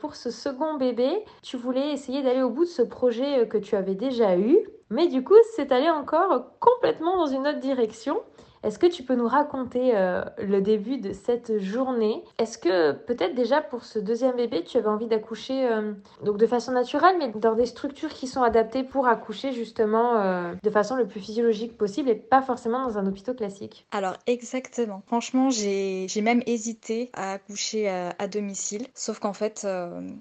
pour 0.00 0.16
ce 0.16 0.30
second 0.30 0.74
bébé, 0.74 1.24
tu 1.42 1.56
voulais 1.56 1.92
essayer 1.92 2.22
d'aller 2.22 2.42
au 2.42 2.50
bout 2.50 2.64
de 2.64 2.68
ce 2.68 2.82
projet 2.82 3.46
que 3.46 3.58
tu 3.58 3.76
avais 3.76 3.94
déjà 3.94 4.36
eu. 4.36 4.58
Mais 4.90 5.06
du 5.06 5.22
coup, 5.22 5.36
c'est 5.54 5.72
allé 5.72 5.88
encore 5.88 6.58
complètement 6.58 7.16
dans 7.16 7.26
une 7.26 7.46
autre 7.46 7.60
direction. 7.60 8.20
Est-ce 8.62 8.78
que 8.78 8.86
tu 8.86 9.02
peux 9.02 9.16
nous 9.16 9.26
raconter 9.26 9.96
euh, 9.96 10.22
le 10.38 10.60
début 10.60 10.98
de 10.98 11.12
cette 11.12 11.58
journée? 11.58 12.22
Est-ce 12.38 12.58
que 12.58 12.92
peut-être 12.92 13.34
déjà 13.34 13.60
pour 13.60 13.84
ce 13.84 13.98
deuxième 13.98 14.36
bébé, 14.36 14.62
tu 14.62 14.76
avais 14.76 14.88
envie 14.88 15.08
d'accoucher 15.08 15.66
euh, 15.68 15.92
donc 16.24 16.38
de 16.38 16.46
façon 16.46 16.70
naturelle, 16.70 17.16
mais 17.18 17.28
dans 17.34 17.54
des 17.54 17.66
structures 17.66 18.10
qui 18.10 18.28
sont 18.28 18.42
adaptées 18.42 18.84
pour 18.84 19.08
accoucher 19.08 19.52
justement 19.52 20.20
euh, 20.20 20.52
de 20.62 20.70
façon 20.70 20.94
le 20.94 21.08
plus 21.08 21.18
physiologique 21.20 21.76
possible 21.76 22.08
et 22.08 22.14
pas 22.14 22.40
forcément 22.40 22.86
dans 22.86 22.98
un 22.98 23.06
hôpital 23.06 23.34
classique? 23.34 23.84
Alors 23.90 24.14
exactement. 24.28 25.02
Franchement, 25.06 25.50
j'ai 25.50 26.08
même 26.22 26.42
hésité 26.46 27.10
à 27.14 27.32
accoucher 27.32 27.88
à, 27.88 28.28
domicile, 28.28 28.86
sauf 28.94 29.18
qu'en 29.18 29.32
fait, 29.32 29.66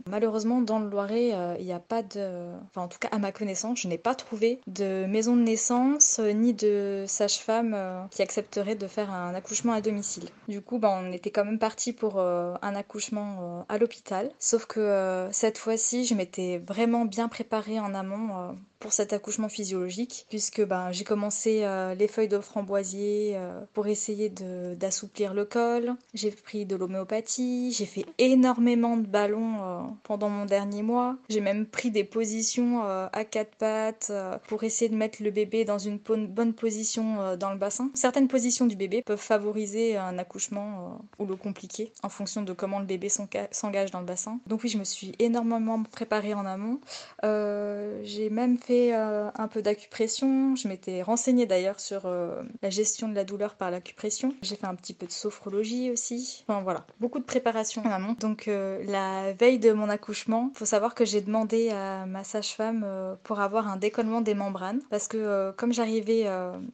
malheureusement 0.10 0.62
dans 0.62 0.80
le 0.80 0.90
Loiret, 0.90 1.58
il 1.60 1.66
n'y 1.66 1.74
a 1.74 1.80
pas 1.80 2.02
de, 2.02 2.52
enfin 2.66 2.82
en 2.82 2.88
tout 2.88 2.98
cas 3.00 3.10
à 3.12 3.20
ma 3.20 3.32
connaissance, 3.32 3.82
je 3.82 3.88
n'ai 3.88 3.98
pas 3.98 4.16
trouvé 4.16 4.60
de 4.68 5.06
maison 5.06 5.36
de 5.36 5.42
naissance 5.42 6.20
ni 6.20 6.54
de 6.54 7.06
sage-femme 7.08 8.08
qui 8.10 8.22
accepterait 8.32 8.76
de 8.76 8.88
faire 8.88 9.12
un 9.12 9.36
accouchement 9.36 9.74
à 9.74 9.82
domicile. 9.82 10.30
Du 10.48 10.62
coup, 10.62 10.80
bah, 10.80 10.90
on 10.90 11.12
était 11.12 11.32
quand 11.32 11.44
même 11.44 11.60
parti 11.60 11.92
pour 11.92 12.18
euh, 12.18 12.54
un 12.62 12.76
accouchement 12.76 13.60
euh, 13.60 13.64
à 13.68 13.78
l'hôpital. 13.78 14.32
Sauf 14.40 14.66
que 14.66 14.80
euh, 14.80 15.30
cette 15.34 15.58
fois-ci, 15.58 16.06
je 16.06 16.16
m'étais 16.16 16.58
vraiment 16.60 17.04
bien 17.04 17.28
préparée 17.28 17.82
en 17.82 17.94
amont 17.94 18.56
pour 18.82 18.92
cet 18.92 19.14
accouchement 19.14 19.48
physiologique, 19.48 20.26
puisque 20.30 20.66
ben, 20.66 20.92
j'ai 20.92 21.04
commencé 21.04 21.62
euh, 21.64 21.94
les 21.94 22.08
feuilles 22.08 22.28
de 22.28 22.40
framboisier 22.40 23.34
euh, 23.36 23.62
pour 23.74 23.88
essayer 23.88 24.30
d'assouplir 24.30 25.34
le 25.34 25.46
col. 25.46 25.94
J'ai 26.16 26.32
pris 26.32 26.66
de 26.66 26.76
l'homéopathie, 26.76 27.72
j'ai 27.72 27.86
fait 27.86 28.06
énormément 28.18 28.98
de 28.98 29.06
ballons 29.06 29.64
euh, 29.64 29.82
pendant 30.04 30.30
mon 30.30 30.46
dernier 30.46 30.82
mois. 30.82 31.16
J'ai 31.30 31.42
même 31.42 31.68
pris 31.68 31.92
des 31.92 32.04
positions 32.04 32.82
à 32.82 33.26
quatre 33.26 33.56
pattes 33.56 34.12
pour 34.48 34.64
essayer 34.64 34.90
de 34.90 34.96
mettre 34.96 35.22
le 35.22 35.30
bébé 35.30 35.64
dans 35.64 35.78
une 35.78 36.00
bonne 36.00 36.54
position 36.54 37.36
dans 37.38 37.52
le 37.52 37.58
bassin. 37.58 37.92
Certaines 37.94 38.28
positions 38.28 38.66
du 38.66 38.76
bébé 38.76 39.04
peuvent 39.04 39.20
favoriser 39.20 39.98
un 39.98 40.18
accouchement 40.18 41.00
ou 41.20 41.26
le 41.28 41.36
compliquer 41.36 41.92
en 42.02 42.10
fonction 42.10 42.42
de 42.42 42.54
comment 42.54 42.80
le 42.80 42.86
bébé 42.86 43.10
s'engage 43.10 43.92
dans 43.92 44.00
le 44.00 44.06
bassin. 44.06 44.40
Donc 44.48 44.64
oui, 44.64 44.70
je 44.70 44.80
me 44.80 44.84
suis 44.84 45.14
énormément 45.20 45.84
préparée 45.84 46.34
en 46.34 46.46
amont. 46.46 46.80
j'ai 47.22 48.30
même 48.32 48.58
fait 48.58 48.71
euh, 48.72 49.30
un 49.36 49.48
peu 49.48 49.62
d'acupression. 49.62 50.56
Je 50.56 50.68
m'étais 50.68 51.02
renseignée 51.02 51.46
d'ailleurs 51.46 51.80
sur 51.80 52.06
euh, 52.06 52.42
la 52.62 52.70
gestion 52.70 53.10
de 53.10 53.16
la 53.16 53.24
douleur 53.24 53.56
par 53.56 53.72
l'acupression. 53.72 54.34
J'ai 54.42 54.56
fait 54.56 54.68
un 54.68 54.76
petit 54.76 54.94
peu 54.94 55.06
de 55.06 55.12
sophrologie 55.12 55.92
aussi. 55.92 56.44
Enfin 56.48 56.62
voilà, 56.62 56.86
beaucoup 57.00 57.20
de 57.20 57.24
préparation 57.24 57.84
en 57.86 57.92
amont. 57.92 58.16
Donc 58.20 58.48
euh, 58.48 58.84
la 58.86 59.34
veille 59.34 59.60
de 59.60 59.72
mon 59.72 59.90
accouchement, 59.90 60.52
faut 60.56 60.66
savoir 60.66 60.96
que 60.96 61.06
j'ai 61.06 61.22
demandé 61.22 61.70
à 61.70 62.06
ma 62.06 62.24
sage-femme 62.24 62.86
pour 63.24 63.40
avoir 63.40 63.68
un 63.68 63.78
décollement 63.78 64.22
des 64.22 64.34
membranes 64.34 64.82
parce 64.90 65.08
que 65.08 65.52
comme 65.58 65.74
j'arrivais 65.74 66.30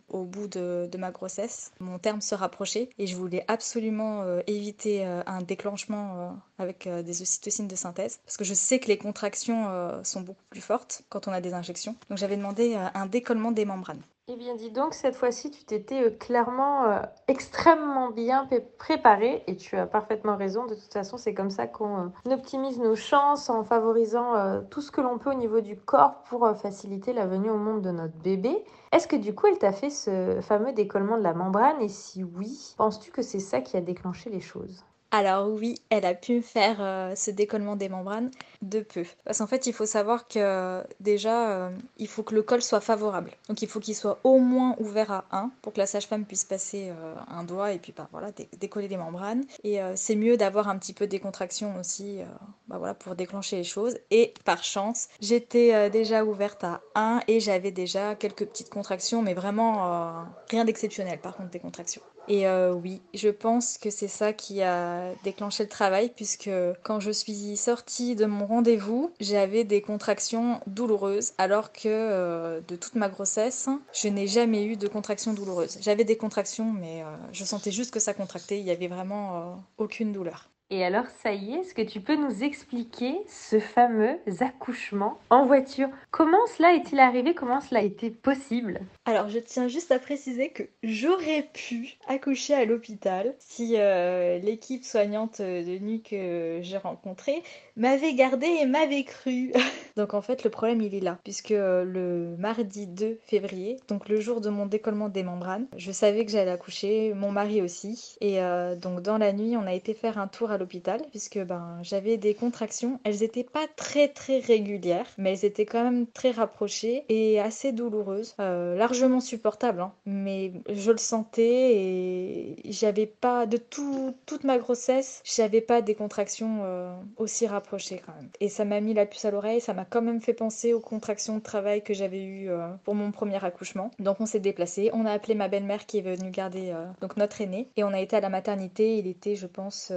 au 0.09 0.23
bout 0.23 0.47
de, 0.47 0.87
de, 0.91 0.97
ma 0.97 1.11
grossesse, 1.11 1.71
mon 1.79 1.99
terme 1.99 2.21
se 2.21 2.35
rapprochait 2.35 2.89
et 2.97 3.07
je 3.07 3.15
voulais 3.15 3.43
absolument 3.47 4.23
éviter 4.47 5.05
un 5.05 5.41
déclenchement 5.41 6.37
avec 6.59 6.87
des 6.87 7.21
ocytocines 7.21 7.67
de 7.67 7.75
synthèse 7.75 8.19
parce 8.25 8.37
que 8.37 8.43
je 8.43 8.53
sais 8.53 8.79
que 8.79 8.87
les 8.87 8.97
contractions 8.97 9.69
sont 10.03 10.21
beaucoup 10.21 10.43
plus 10.49 10.61
fortes 10.61 11.03
quand 11.09 11.27
on 11.27 11.31
a 11.31 11.41
des 11.41 11.53
injections 11.53 11.86
donc 12.09 12.17
j'avais 12.17 12.37
demandé 12.37 12.75
euh, 12.75 12.87
un 12.93 13.05
décollement 13.05 13.51
des 13.51 13.65
membranes. 13.65 14.01
Eh 14.29 14.35
bien, 14.35 14.55
dis 14.55 14.71
donc, 14.71 14.93
cette 14.93 15.15
fois-ci, 15.15 15.51
tu 15.51 15.63
t'étais 15.63 16.03
euh, 16.03 16.09
clairement 16.09 16.83
euh, 16.85 17.01
extrêmement 17.27 18.09
bien 18.11 18.47
préparé 18.77 19.43
et 19.47 19.55
tu 19.55 19.77
as 19.77 19.85
parfaitement 19.85 20.35
raison. 20.35 20.65
De 20.65 20.75
toute 20.75 20.91
façon, 20.91 21.17
c'est 21.17 21.33
comme 21.33 21.49
ça 21.49 21.65
qu'on 21.67 22.11
optimise 22.29 22.77
nos 22.79 22.95
chances 22.95 23.49
en 23.49 23.63
favorisant 23.63 24.61
tout 24.69 24.81
ce 24.81 24.91
que 24.91 24.99
l'on 24.99 25.17
peut 25.17 25.31
au 25.31 25.35
niveau 25.35 25.61
du 25.61 25.77
corps 25.77 26.23
pour 26.23 26.47
faciliter 26.57 27.13
la 27.13 27.25
venue 27.25 27.49
au 27.49 27.57
monde 27.57 27.81
de 27.81 27.91
notre 27.91 28.17
bébé. 28.17 28.63
Est-ce 28.91 29.07
que 29.07 29.15
du 29.15 29.33
coup, 29.33 29.47
elle 29.47 29.59
t'a 29.59 29.71
fait 29.71 29.89
ce 29.89 30.39
fameux 30.41 30.73
décollement 30.73 31.17
de 31.17 31.23
la 31.23 31.33
membrane? 31.33 31.81
Et 31.81 31.89
si 31.89 32.23
oui, 32.23 32.75
penses-tu 32.77 33.11
que 33.11 33.21
c'est 33.21 33.39
ça 33.39 33.61
qui 33.61 33.77
a 33.77 33.81
déclenché 33.81 34.29
les 34.29 34.41
choses? 34.41 34.83
Alors 35.11 35.47
oui, 35.47 35.75
elle 35.89 36.05
a 36.05 36.13
pu 36.13 36.33
me 36.33 36.41
faire 36.41 36.77
euh, 36.81 37.15
ce 37.15 37.31
décollement 37.31 37.77
des 37.77 37.87
membranes 37.87 38.29
de 38.61 38.81
peu. 38.81 39.05
Parce 39.23 39.37
qu'en 39.37 39.47
fait, 39.47 39.65
il 39.65 39.71
faut 39.71 39.85
savoir 39.85 40.27
que 40.27 40.83
déjà, 40.99 41.51
euh, 41.51 41.69
il 41.97 42.09
faut 42.09 42.23
que 42.23 42.35
le 42.35 42.43
col 42.43 42.61
soit 42.61 42.81
favorable. 42.81 43.31
Donc 43.47 43.61
il 43.61 43.69
faut 43.69 43.79
qu'il 43.79 43.95
soit 43.95 44.19
au 44.25 44.39
moins 44.39 44.75
ouvert 44.79 45.11
à 45.11 45.25
1 45.31 45.51
pour 45.61 45.71
que 45.71 45.79
la 45.79 45.87
sage-femme 45.87 46.25
puisse 46.25 46.43
passer 46.43 46.89
euh, 46.89 47.15
un 47.29 47.45
doigt 47.45 47.71
et 47.71 47.79
puis 47.79 47.93
bah, 47.95 48.09
voilà, 48.11 48.31
décoller 48.59 48.89
les 48.89 48.97
membranes. 48.97 49.45
Et 49.63 49.79
c'est 49.95 50.15
mieux 50.15 50.35
d'avoir 50.35 50.67
un 50.67 50.77
petit 50.77 50.93
peu 50.93 51.07
des 51.07 51.19
contractions 51.19 51.79
aussi 51.79 52.19
bah, 52.67 52.77
voilà, 52.77 52.93
pour 52.93 53.15
déclencher 53.15 53.55
les 53.55 53.63
choses. 53.63 53.95
Et 54.11 54.33
par 54.43 54.63
chance, 54.63 55.07
j'étais 55.21 55.89
déjà 55.89 56.25
ouverte 56.25 56.63
à 56.65 56.81
1 56.95 57.21
et 57.27 57.39
j'avais 57.39 57.71
déjà 57.71 58.15
quelques 58.15 58.45
petites 58.45 58.69
contractions, 58.69 59.21
mais 59.21 59.33
vraiment 59.33 60.25
rien 60.49 60.65
d'exceptionnel 60.65 61.19
par 61.19 61.35
contre 61.35 61.49
des 61.51 61.59
contractions. 61.59 62.01
Et 62.27 62.47
euh, 62.47 62.73
oui, 62.73 63.01
je 63.13 63.29
pense 63.29 63.77
que 63.77 63.89
c'est 63.89 64.09
ça 64.09 64.33
qui 64.33 64.61
a 64.61 65.13
déclenché 65.23 65.63
le 65.63 65.69
travail, 65.69 66.11
puisque 66.13 66.49
quand 66.83 66.99
je 66.99 67.11
suis 67.11 67.55
sortie 67.55 68.15
de 68.15 68.25
mon 68.25 68.45
rendez-vous, 68.45 69.13
j'avais 69.19 69.63
des 69.63 69.81
contractions 69.81 70.59
douloureuses, 70.67 71.33
alors 71.37 71.71
que 71.71 71.87
euh, 71.87 72.61
de 72.67 72.75
toute 72.75 72.95
ma 72.95 73.07
grossesse, 73.09 73.69
je 73.93 74.09
n'ai 74.09 74.27
jamais 74.27 74.65
eu 74.65 74.75
de 74.75 74.87
contractions 74.87 75.33
douloureuses. 75.33 75.77
J'avais 75.81 76.03
des 76.03 76.17
contractions, 76.17 76.71
mais 76.73 77.01
euh, 77.03 77.07
je 77.31 77.45
sentais 77.45 77.71
juste 77.71 77.91
que 77.91 77.99
ça 77.99 78.13
contractait, 78.13 78.59
il 78.59 78.65
n'y 78.65 78.71
avait 78.71 78.87
vraiment 78.87 79.63
aucune 79.77 80.11
douleur. 80.11 80.49
Et 80.69 80.83
alors, 80.83 81.05
ça 81.23 81.31
y 81.31 81.53
est, 81.53 81.59
est-ce 81.59 81.73
que 81.73 81.81
tu 81.81 82.01
peux 82.01 82.17
nous 82.17 82.43
expliquer 82.43 83.15
ce 83.25 83.57
fameux 83.57 84.19
accouchement 84.41 85.17
en 85.29 85.45
voiture? 85.45 85.87
Comment 86.11 86.45
cela 86.57 86.73
est-il 86.73 86.99
arrivé? 86.99 87.33
Comment 87.33 87.61
cela 87.61 87.79
a 87.79 87.83
été 87.83 88.09
possible? 88.09 88.81
Alors, 89.05 89.29
je 89.29 89.39
tiens 89.39 89.69
juste 89.69 89.93
à 89.93 89.99
préciser 89.99 90.49
que 90.49 90.63
j'aurais 90.83 91.49
pu 91.53 91.97
accoucher 92.09 92.53
à 92.53 92.65
l'hôpital 92.65 93.33
si 93.39 93.75
euh, 93.77 94.39
l'équipe 94.39 94.83
soignante 94.83 95.39
de 95.39 95.79
nuit 95.79 96.01
que 96.01 96.59
j'ai 96.61 96.77
rencontrée 96.77 97.43
m'avait 97.77 98.13
gardé 98.13 98.47
et 98.47 98.65
m'avait 98.65 99.05
cru. 99.05 99.53
donc, 99.95 100.13
en 100.13 100.21
fait, 100.21 100.43
le 100.43 100.49
problème, 100.49 100.81
il 100.81 100.93
est 100.93 100.99
là, 100.99 101.17
puisque 101.23 101.51
euh, 101.51 101.85
le 101.85 102.35
mardi 102.37 102.87
2 102.87 103.19
février, 103.25 103.77
donc 103.87 104.09
le 104.09 104.19
jour 104.19 104.41
de 104.41 104.49
mon 104.49 104.65
décollement 104.65 105.07
des 105.07 105.23
membranes, 105.23 105.67
je 105.77 105.93
savais 105.93 106.25
que 106.25 106.31
j'allais 106.31 106.51
accoucher, 106.51 107.13
mon 107.13 107.31
mari 107.31 107.61
aussi. 107.61 108.17
Et 108.19 108.41
euh, 108.41 108.75
donc, 108.75 109.01
dans 109.01 109.17
la 109.17 109.31
nuit, 109.31 109.55
on 109.55 109.65
a 109.65 109.73
été 109.73 109.93
faire 109.93 110.17
un 110.17 110.27
tour 110.27 110.51
à 110.51 110.56
l'hôpital 110.57 111.01
puisque 111.09 111.39
ben, 111.39 111.79
j'avais 111.81 112.17
des 112.17 112.33
contractions. 112.33 112.99
Elles 113.03 113.19
n'étaient 113.19 113.43
pas 113.43 113.67
très 113.75 114.07
très 114.07 114.39
régulières, 114.39 115.07
mais 115.17 115.33
elles 115.33 115.45
étaient 115.45 115.65
quand 115.65 115.83
même 115.83 116.07
très 116.07 116.31
rapprochées 116.31 117.05
et 117.09 117.39
assez 117.39 117.71
douloureuses, 117.71 118.35
euh, 118.39 118.75
largement 118.75 119.19
supportables. 119.19 119.81
Hein. 119.81 119.93
Mais 120.05 120.51
je 120.69 120.91
le 120.91 120.97
sentais 120.97 121.75
et 121.75 122.55
j'avais 122.65 123.05
pas 123.05 123.45
de 123.45 123.57
tout, 123.57 124.15
toute 124.25 124.43
ma 124.43 124.57
grossesse, 124.57 125.21
j'avais 125.23 125.61
pas 125.61 125.81
des 125.81 125.95
contractions 125.95 126.59
euh, 126.63 126.93
aussi 127.17 127.47
rapprochées 127.47 128.01
quand 128.05 128.13
même. 128.15 128.29
Et 128.39 128.49
ça 128.49 128.65
m'a 128.65 128.79
mis 128.79 128.93
la 128.93 129.05
puce 129.05 129.25
à 129.25 129.31
l'oreille, 129.31 129.61
ça 129.61 129.73
m'a 129.73 129.85
quand 129.85 130.01
même 130.01 130.21
fait 130.21 130.33
penser 130.33 130.73
aux 130.73 130.79
contractions 130.79 131.37
de 131.37 131.43
travail 131.43 131.83
que 131.83 131.93
j'avais 131.93 132.23
eues 132.23 132.49
euh, 132.49 132.67
pour 132.83 132.95
mon 132.95 133.11
premier 133.11 133.43
accouchement. 133.43 133.91
Donc 133.99 134.19
on 134.19 134.25
s'est 134.25 134.39
déplacé, 134.39 134.89
on 134.93 135.05
a 135.05 135.11
appelé 135.11 135.35
ma 135.35 135.47
belle-mère 135.47 135.85
qui 135.85 135.99
est 135.99 136.01
venue 136.01 136.31
garder 136.31 136.73
donc 137.01 137.17
notre 137.17 137.41
aîné 137.41 137.69
et 137.75 137.83
on 137.83 137.89
a 137.89 137.99
été 137.99 138.15
à 138.15 138.19
la 138.19 138.29
maternité. 138.29 138.97
Il 138.97 139.07
était, 139.07 139.35
je 139.35 139.47
pense, 139.47 139.91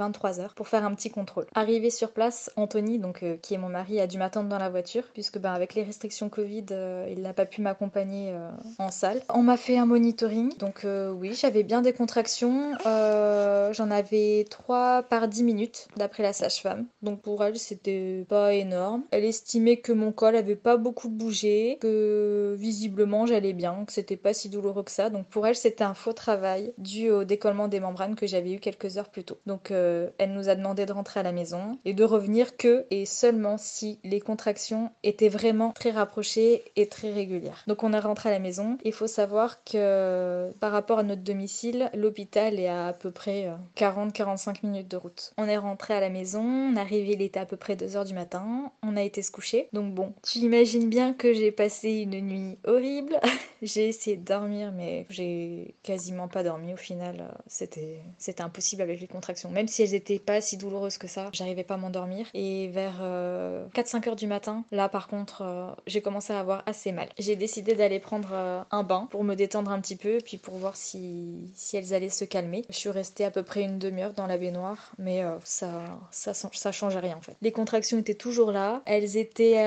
23 0.00 0.40
heures 0.40 0.54
pour 0.54 0.66
faire 0.66 0.84
un 0.84 0.94
petit 0.94 1.10
contrôle. 1.10 1.46
Arrivé 1.54 1.90
sur 1.90 2.10
place, 2.10 2.50
Anthony, 2.56 2.98
donc 2.98 3.22
euh, 3.22 3.36
qui 3.36 3.54
est 3.54 3.58
mon 3.58 3.68
mari, 3.68 4.00
a 4.00 4.06
dû 4.06 4.18
m'attendre 4.18 4.48
dans 4.48 4.58
la 4.58 4.70
voiture 4.70 5.04
puisque 5.12 5.38
ben, 5.38 5.52
avec 5.52 5.74
les 5.74 5.82
restrictions 5.82 6.28
Covid, 6.28 6.66
euh, 6.70 7.06
il 7.10 7.20
n'a 7.20 7.34
pas 7.34 7.44
pu 7.44 7.60
m'accompagner 7.60 8.32
euh, 8.32 8.50
en 8.78 8.90
salle. 8.90 9.22
On 9.28 9.42
m'a 9.42 9.56
fait 9.56 9.76
un 9.76 9.86
monitoring, 9.86 10.56
donc 10.58 10.86
oui, 10.86 11.34
j'avais 11.34 11.62
bien 11.62 11.82
des 11.82 11.92
contractions. 11.92 12.72
J'en 12.84 13.90
avais 13.90 14.46
3 14.48 15.04
par 15.04 15.28
10 15.28 15.42
minutes 15.44 15.88
d'après 15.96 16.22
la 16.22 16.32
sage-femme. 16.32 16.86
Donc 17.02 17.20
pour 17.20 17.44
elle, 17.44 17.58
c'était 17.58 18.24
pas 18.28 18.54
énorme. 18.54 19.04
Elle 19.10 19.24
estimait 19.24 19.76
que 19.76 19.92
mon 19.92 20.12
col 20.12 20.36
avait 20.36 20.56
pas 20.56 20.76
beaucoup 20.76 21.08
bougé, 21.08 21.78
que 21.80 22.56
visiblement 22.58 23.26
j'allais 23.26 23.52
bien, 23.52 23.84
que 23.86 23.92
c'était 23.92 24.16
pas 24.16 24.32
si 24.32 24.48
douloureux 24.48 24.82
que 24.82 24.90
ça. 24.90 25.10
Donc 25.10 25.26
pour 25.26 25.46
elle, 25.46 25.56
c'était 25.56 25.84
un 25.84 25.94
faux 25.94 26.12
travail 26.12 26.72
dû 26.78 27.10
au 27.10 27.24
décollement 27.24 27.68
des 27.68 27.80
membranes 27.80 28.14
que 28.14 28.26
j'avais 28.26 28.52
eu 28.52 28.60
quelques 28.60 28.96
heures 28.96 29.10
plus 29.10 29.24
tôt. 29.24 29.38
Donc 29.46 29.70
elle 30.18 30.32
nous 30.32 30.48
a 30.48 30.54
demandé 30.54 30.86
de 30.86 30.92
rentrer 30.92 31.20
à 31.20 31.22
la 31.22 31.32
maison 31.32 31.78
et 31.84 31.94
de 31.94 32.04
revenir 32.04 32.56
que 32.56 32.86
et 32.90 33.06
seulement 33.06 33.56
si 33.56 33.98
les 34.04 34.20
contractions 34.20 34.90
étaient 35.02 35.28
vraiment 35.28 35.72
très 35.72 35.90
rapprochées 35.90 36.64
et 36.76 36.88
très 36.88 37.12
régulières. 37.12 37.64
Donc 37.66 37.82
on 37.82 37.92
est 37.92 37.98
rentré 37.98 38.28
à 38.28 38.32
la 38.32 38.38
maison. 38.38 38.78
Il 38.84 38.92
faut 38.92 39.06
savoir 39.06 39.62
que 39.64 40.50
par 40.60 40.72
rapport 40.72 40.98
à 40.98 41.02
notre 41.02 41.22
domicile, 41.22 41.90
l'hôpital 41.94 42.58
est 42.58 42.68
à 42.68 42.90
à 42.90 42.92
peu 42.92 43.10
près 43.10 43.48
40-45 43.76 44.48
euh, 44.50 44.52
minutes 44.64 44.88
de 44.88 44.96
route. 44.96 45.32
On 45.38 45.44
est 45.44 45.56
rentré 45.56 45.94
à 45.94 46.00
la 46.00 46.10
maison, 46.10 46.42
on 46.42 46.76
est 46.76 46.80
arrivé, 46.80 47.12
il 47.12 47.22
était 47.22 47.40
à 47.40 47.46
peu 47.46 47.56
près 47.56 47.76
2h 47.76 48.06
du 48.06 48.14
matin, 48.14 48.72
on 48.82 48.96
a 48.96 49.02
été 49.02 49.22
se 49.22 49.30
coucher. 49.30 49.68
Donc 49.72 49.94
bon, 49.94 50.12
tu 50.24 50.38
imagines 50.38 50.88
bien 50.88 51.12
que 51.12 51.32
j'ai 51.32 51.52
passé 51.52 51.90
une 51.90 52.20
nuit 52.20 52.58
horrible. 52.64 53.20
j'ai 53.62 53.88
essayé 53.88 54.16
de 54.16 54.24
dormir 54.24 54.72
mais 54.72 55.06
j'ai 55.10 55.74
quasiment 55.82 56.28
pas 56.28 56.42
dormi 56.42 56.72
au 56.74 56.76
final. 56.76 57.32
C'était 57.46 58.02
c'était 58.18 58.42
impossible 58.42 58.82
avec 58.82 59.00
les 59.00 59.06
contractions. 59.08 59.50
Même 59.50 59.68
elles 59.82 59.94
étaient 59.94 60.18
pas 60.18 60.40
si 60.40 60.56
douloureuses 60.56 60.98
que 60.98 61.08
ça, 61.08 61.28
j'arrivais 61.32 61.64
pas 61.64 61.74
à 61.74 61.76
m'endormir. 61.76 62.26
Et 62.34 62.68
vers 62.68 62.96
4-5 62.96 63.02
euh, 63.02 64.10
heures 64.10 64.16
du 64.16 64.26
matin, 64.26 64.64
là 64.70 64.88
par 64.88 65.08
contre, 65.08 65.42
euh, 65.42 65.70
j'ai 65.86 66.00
commencé 66.00 66.32
à 66.32 66.40
avoir 66.40 66.62
assez 66.66 66.92
mal. 66.92 67.08
J'ai 67.18 67.36
décidé 67.36 67.74
d'aller 67.74 67.98
prendre 67.98 68.30
euh, 68.32 68.62
un 68.70 68.82
bain 68.82 69.08
pour 69.10 69.24
me 69.24 69.34
détendre 69.34 69.70
un 69.70 69.80
petit 69.80 69.96
peu, 69.96 70.18
puis 70.24 70.36
pour 70.36 70.54
voir 70.56 70.76
si, 70.76 71.50
si 71.54 71.76
elles 71.76 71.94
allaient 71.94 72.08
se 72.08 72.24
calmer. 72.24 72.64
Je 72.70 72.76
suis 72.76 72.90
restée 72.90 73.24
à 73.24 73.30
peu 73.30 73.42
près 73.42 73.62
une 73.62 73.78
demi-heure 73.78 74.14
dans 74.14 74.26
la 74.26 74.38
baignoire, 74.38 74.92
mais 74.98 75.22
ça, 75.44 75.70
ça, 76.10 76.34
ça 76.34 76.72
changeait 76.72 76.98
rien 76.98 77.16
en 77.16 77.20
fait. 77.20 77.34
Les 77.42 77.52
contractions 77.52 77.98
étaient 77.98 78.14
toujours 78.14 78.52
là, 78.52 78.82
elles 78.86 79.16
étaient 79.16 79.58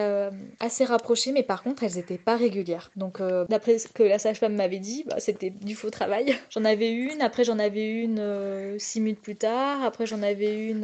assez 0.60 0.86
rapprochées, 0.86 1.32
mais 1.32 1.44
par 1.44 1.64
contre, 1.64 1.84
elles 1.84 1.98
étaient 1.98 2.18
pas 2.18 2.36
régulières. 2.36 2.92
Donc, 2.96 3.22
d'après 3.50 3.80
ce 3.80 3.88
que 3.88 4.04
la 4.04 4.20
sage-femme 4.20 4.56
m'avait 4.56 4.80
dit, 4.80 5.04
bah, 5.08 5.20
c'était 5.20 5.50
du 5.50 5.76
faux 5.76 5.90
travail. 5.90 6.36
J'en 6.50 6.66
avais 6.66 6.92
une, 6.92 7.22
après 7.22 7.44
j'en 7.44 7.60
avais 7.60 7.90
une 7.90 8.78
6 8.78 9.02
minutes 9.02 9.22
plus 9.22 9.36
tard, 9.36 9.84
après 9.84 10.03
j'en 10.06 10.22
avais 10.22 10.68
une 10.68 10.84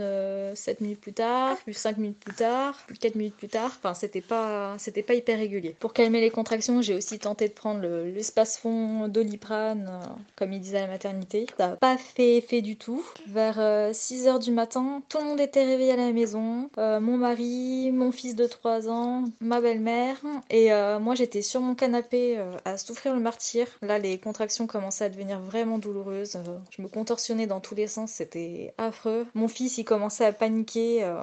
7 0.56 0.82
euh, 0.82 0.84
minutes 0.84 1.02
plus 1.02 1.14
tard, 1.14 1.58
puis 1.66 1.74
5 1.74 1.98
minutes 1.98 2.20
plus 2.20 2.36
tard, 2.36 2.78
puis 2.88 2.98
4 2.98 3.16
minutes 3.16 3.36
plus 3.36 3.48
tard. 3.48 3.72
Enfin, 3.78 3.94
c'était 3.94 4.22
pas, 4.22 4.76
c'était 4.78 5.04
pas 5.04 5.14
hyper 5.14 5.38
régulier. 5.38 5.76
Pour 5.80 5.94
calmer 5.94 6.22
les 6.22 6.30
contractions, 6.30 6.82
j'ai 6.82 6.96
aussi 6.96 7.20
tenté 7.20 7.48
de 7.48 7.54
prendre 7.54 7.82
l'espace 7.82 8.58
fond 8.58 9.08
doliprane, 9.08 9.90
euh, 9.90 10.08
comme 10.36 10.54
il 10.54 10.60
disait 10.60 10.80
à 10.80 10.82
la 10.82 10.88
maternité. 10.88 11.48
Ça 11.58 11.70
n'a 11.70 11.76
pas 11.76 11.98
fait 11.98 12.38
effet 12.38 12.62
du 12.62 12.76
tout. 12.76 13.04
Vers 13.28 13.56
6 13.94 14.28
euh, 14.28 14.32
h 14.34 14.44
du 14.44 14.52
matin, 14.52 15.02
tout 15.10 15.18
le 15.20 15.26
monde 15.26 15.40
était 15.40 15.66
réveillé 15.66 15.94
à 15.94 15.98
la 15.98 16.12
maison. 16.12 16.70
mon 16.78 17.18
mari, 17.18 17.92
mon 17.92 18.12
fils 18.12 18.36
de 18.36 18.46
3 18.46 18.90
ans, 18.90 19.26
ma 19.42 19.62
belle-mère. 19.62 20.18
Et 20.50 20.70
moi, 21.00 21.16
j'étais 21.16 21.42
sur 21.42 21.62
mon 21.62 21.76
canapé 21.76 22.40
à 22.66 22.78
souffrir 22.78 23.14
le 23.14 23.20
martyr. 23.20 23.68
Là, 23.82 24.00
les 24.00 24.18
contractions 24.18 24.68
commençaient 24.68 25.06
à 25.06 25.10
devenir 25.10 25.40
vraiment 25.40 25.78
douloureuses. 25.78 26.38
je 26.70 26.82
me 26.82 26.88
contorsionnais 26.88 27.48
dans 27.48 27.60
tous 27.60 27.76
les 27.76 27.88
sens. 27.88 28.12
C'était 28.12 28.74
affreux. 28.78 28.99
Mon 29.34 29.48
fils, 29.48 29.78
il 29.78 29.84
commençait 29.84 30.26
à 30.26 30.34
paniquer. 30.34 31.04
Euh, 31.04 31.22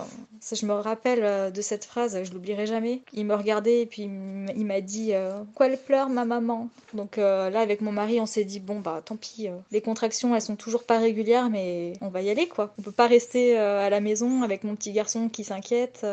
je 0.50 0.66
me 0.66 0.73
rappelle 0.73 1.25
euh, 1.25 1.50
de 1.50 1.61
cette 1.61 1.85
phrase, 1.85 2.23
je 2.23 2.33
l'oublierai 2.33 2.66
jamais. 2.66 3.02
Il 3.12 3.26
me 3.26 3.35
regardait 3.35 3.83
et 3.83 3.87
puis 3.87 4.02
il 4.02 4.66
m'a 4.66 4.80
dit 4.80 5.12
euh, 5.12 5.42
Quoi 5.54 5.66
elle 5.66 5.78
pleure, 5.78 6.09
ma 6.09 6.25
maman? 6.25 6.68
Donc 6.95 7.16
là, 7.16 7.61
avec 7.61 7.80
mon 7.80 7.92
mari, 7.92 8.21
on 8.21 8.26
s'est 8.26 8.45
dit 8.45 8.61
Bon, 8.61 8.80
bah 8.80 9.02
tant 9.04 9.16
pis, 9.16 9.49
les 9.71 9.80
contractions, 9.80 10.35
elles 10.35 10.42
sont 10.42 10.56
toujours 10.56 10.85
pas 10.85 10.99
régulières, 10.99 11.50
mais 11.50 11.95
on 12.00 12.09
va 12.09 12.23
y 12.23 12.30
aller 12.30 12.49
quoi. 12.49 12.73
On 12.78 12.83
peut 12.83 12.92
pas 12.92 13.06
rester 13.06 13.56
à 13.59 13.90
la 13.90 14.00
maison 14.00 14.42
avec 14.42 14.64
mon 14.64 14.76
petit 14.76 14.92
garçon 14.92 15.28
qui 15.28 15.45
s'inquiète. 15.45 16.06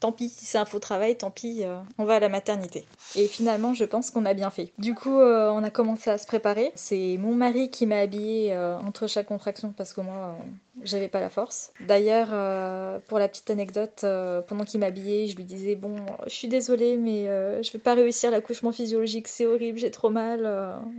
tant 0.00 0.12
pis, 0.12 0.32
c'est 0.34 0.58
un 0.58 0.64
faux 0.64 0.78
travail, 0.78 1.16
tant 1.16 1.30
pis, 1.30 1.62
on 1.98 2.04
va 2.04 2.14
à 2.14 2.20
la 2.20 2.28
maternité. 2.28 2.86
Et 3.16 3.26
finalement, 3.26 3.74
je 3.74 3.84
pense 3.84 4.10
qu'on 4.10 4.24
a 4.24 4.34
bien 4.34 4.50
fait. 4.50 4.70
Du 4.78 4.94
coup, 4.94 5.18
on 5.20 5.62
a 5.62 5.70
commencé 5.70 6.10
à 6.10 6.18
se 6.18 6.26
préparer. 6.26 6.72
C'est 6.74 7.16
mon 7.18 7.34
mari 7.34 7.70
qui 7.70 7.86
m'a 7.86 7.98
habillée 7.98 8.56
entre 8.56 9.06
chaque 9.08 9.26
contraction 9.26 9.74
parce 9.76 9.92
que 9.92 10.00
moi, 10.00 10.36
j'avais 10.84 11.08
pas 11.08 11.20
la 11.20 11.30
force. 11.30 11.72
D'ailleurs, 11.80 12.28
euh, 12.32 12.98
pour 13.08 13.18
la 13.18 13.28
petite 13.28 13.50
anecdote, 13.50 14.00
euh, 14.04 14.40
pendant 14.42 14.64
qu'il 14.64 14.80
m'habillait, 14.80 15.26
je 15.26 15.36
lui 15.36 15.44
disais 15.44 15.74
Bon, 15.74 15.96
je 16.26 16.32
suis 16.32 16.48
désolée, 16.48 16.96
mais 16.96 17.28
euh, 17.28 17.62
je 17.62 17.72
vais 17.72 17.78
pas 17.78 17.94
réussir 17.94 18.30
l'accouchement 18.30 18.72
physiologique, 18.72 19.28
c'est 19.28 19.46
horrible, 19.46 19.78
j'ai 19.78 19.90
trop 19.90 20.10
mal, 20.10 20.40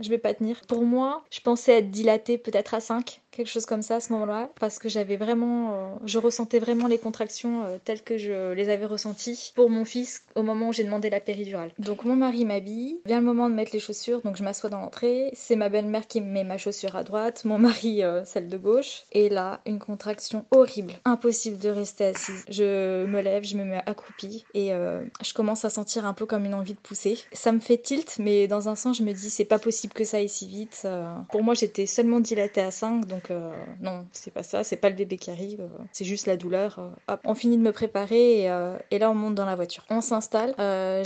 je 0.00 0.08
vais 0.08 0.18
pas 0.18 0.34
tenir. 0.34 0.60
Pour 0.68 0.82
moi, 0.82 1.24
je 1.30 1.40
pensais 1.40 1.78
être 1.78 1.90
dilatée 1.90 2.38
peut-être 2.38 2.74
à 2.74 2.80
5 2.80 3.21
quelque 3.32 3.48
chose 3.48 3.66
comme 3.66 3.82
ça 3.82 3.96
à 3.96 4.00
ce 4.00 4.12
moment-là, 4.12 4.50
parce 4.60 4.78
que 4.78 4.88
j'avais 4.88 5.16
vraiment, 5.16 5.72
euh, 5.72 5.88
je 6.04 6.18
ressentais 6.18 6.58
vraiment 6.58 6.86
les 6.86 6.98
contractions 6.98 7.64
euh, 7.64 7.78
telles 7.82 8.02
que 8.02 8.18
je 8.18 8.52
les 8.52 8.68
avais 8.68 8.84
ressenties 8.84 9.52
pour 9.56 9.70
mon 9.70 9.84
fils 9.84 10.22
au 10.36 10.42
moment 10.42 10.68
où 10.68 10.72
j'ai 10.72 10.84
demandé 10.84 11.10
la 11.10 11.18
péridurale. 11.18 11.70
Donc 11.78 12.04
mon 12.04 12.14
mari 12.14 12.44
m'habille, 12.44 13.00
vient 13.06 13.18
le 13.18 13.26
moment 13.26 13.48
de 13.48 13.54
mettre 13.54 13.72
les 13.72 13.80
chaussures, 13.80 14.20
donc 14.20 14.36
je 14.36 14.44
m'assois 14.44 14.70
dans 14.70 14.80
l'entrée, 14.80 15.30
c'est 15.34 15.56
ma 15.56 15.70
belle-mère 15.70 16.06
qui 16.06 16.20
met 16.20 16.44
ma 16.44 16.58
chaussure 16.58 16.94
à 16.94 17.04
droite, 17.04 17.44
mon 17.44 17.58
mari 17.58 18.04
euh, 18.04 18.22
celle 18.24 18.48
de 18.48 18.58
gauche, 18.58 19.04
et 19.12 19.30
là 19.30 19.60
une 19.64 19.78
contraction 19.78 20.44
horrible, 20.50 20.92
impossible 21.06 21.58
de 21.58 21.70
rester 21.70 22.04
assise. 22.04 22.44
Je 22.50 23.06
me 23.06 23.22
lève, 23.22 23.44
je 23.44 23.56
me 23.56 23.64
mets 23.64 23.82
accroupie 23.86 24.44
et 24.54 24.70
je 24.70 25.34
commence 25.34 25.64
à 25.64 25.70
sentir 25.70 26.04
un 26.04 26.12
peu 26.12 26.26
comme 26.26 26.44
une 26.44 26.54
envie 26.54 26.74
de 26.74 26.78
pousser. 26.78 27.18
Ça 27.32 27.52
me 27.52 27.60
fait 27.60 27.78
tilt, 27.78 28.18
mais 28.18 28.46
dans 28.46 28.68
un 28.68 28.76
sens 28.76 28.98
je 28.98 29.02
me 29.02 29.12
dis 29.12 29.30
c'est 29.30 29.44
pas 29.44 29.58
possible 29.58 29.94
que 29.94 30.04
ça 30.04 30.18
aille 30.18 30.28
si 30.28 30.46
vite. 30.46 30.86
pour 31.30 31.42
moi 31.42 31.54
j'étais 31.54 31.86
seulement 31.86 32.20
dilatée 32.20 32.60
à 32.60 32.70
5, 32.70 33.06
donc 33.06 33.21
Donc 33.28 33.38
non, 33.80 34.06
c'est 34.12 34.32
pas 34.32 34.42
ça, 34.42 34.64
c'est 34.64 34.76
pas 34.76 34.88
le 34.88 34.96
bébé 34.96 35.16
qui 35.16 35.30
arrive, 35.30 35.68
c'est 35.92 36.04
juste 36.04 36.26
la 36.26 36.36
douleur. 36.36 36.80
Hop, 37.08 37.20
on 37.24 37.34
finit 37.34 37.56
de 37.56 37.62
me 37.62 37.72
préparer 37.72 38.44
et, 38.90 38.98
là 38.98 39.10
on 39.10 39.14
monte 39.14 39.34
dans 39.34 39.46
la 39.46 39.56
voiture. 39.56 39.84
On 39.90 40.00
s'installe, 40.00 40.54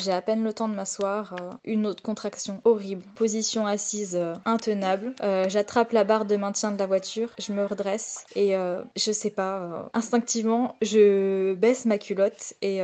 j'ai 0.03 0.13
à 0.13 0.23
peine 0.23 0.45
le 0.45 0.53
temps 0.53 0.69
de 0.69 0.75
m'asseoir, 0.75 1.37
une 1.65 1.87
autre 1.87 2.03
contraction 2.03 2.61
horrible, 2.65 3.03
position 3.15 3.67
assise 3.67 4.19
intenable. 4.45 5.15
J'attrape 5.49 5.93
la 5.93 6.05
barre 6.05 6.25
de 6.25 6.37
maintien 6.37 6.73
de 6.73 6.79
la 6.79 6.87
voiture, 6.87 7.31
je 7.39 7.53
me 7.53 7.65
redresse 7.65 8.25
et 8.35 8.55
je 8.97 9.13
sais 9.13 9.31
pas, 9.31 9.91
instinctivement 9.95 10.77
je 10.83 11.55
baisse 11.55 11.85
ma 11.85 11.99
culotte 11.99 12.55
et 12.63 12.81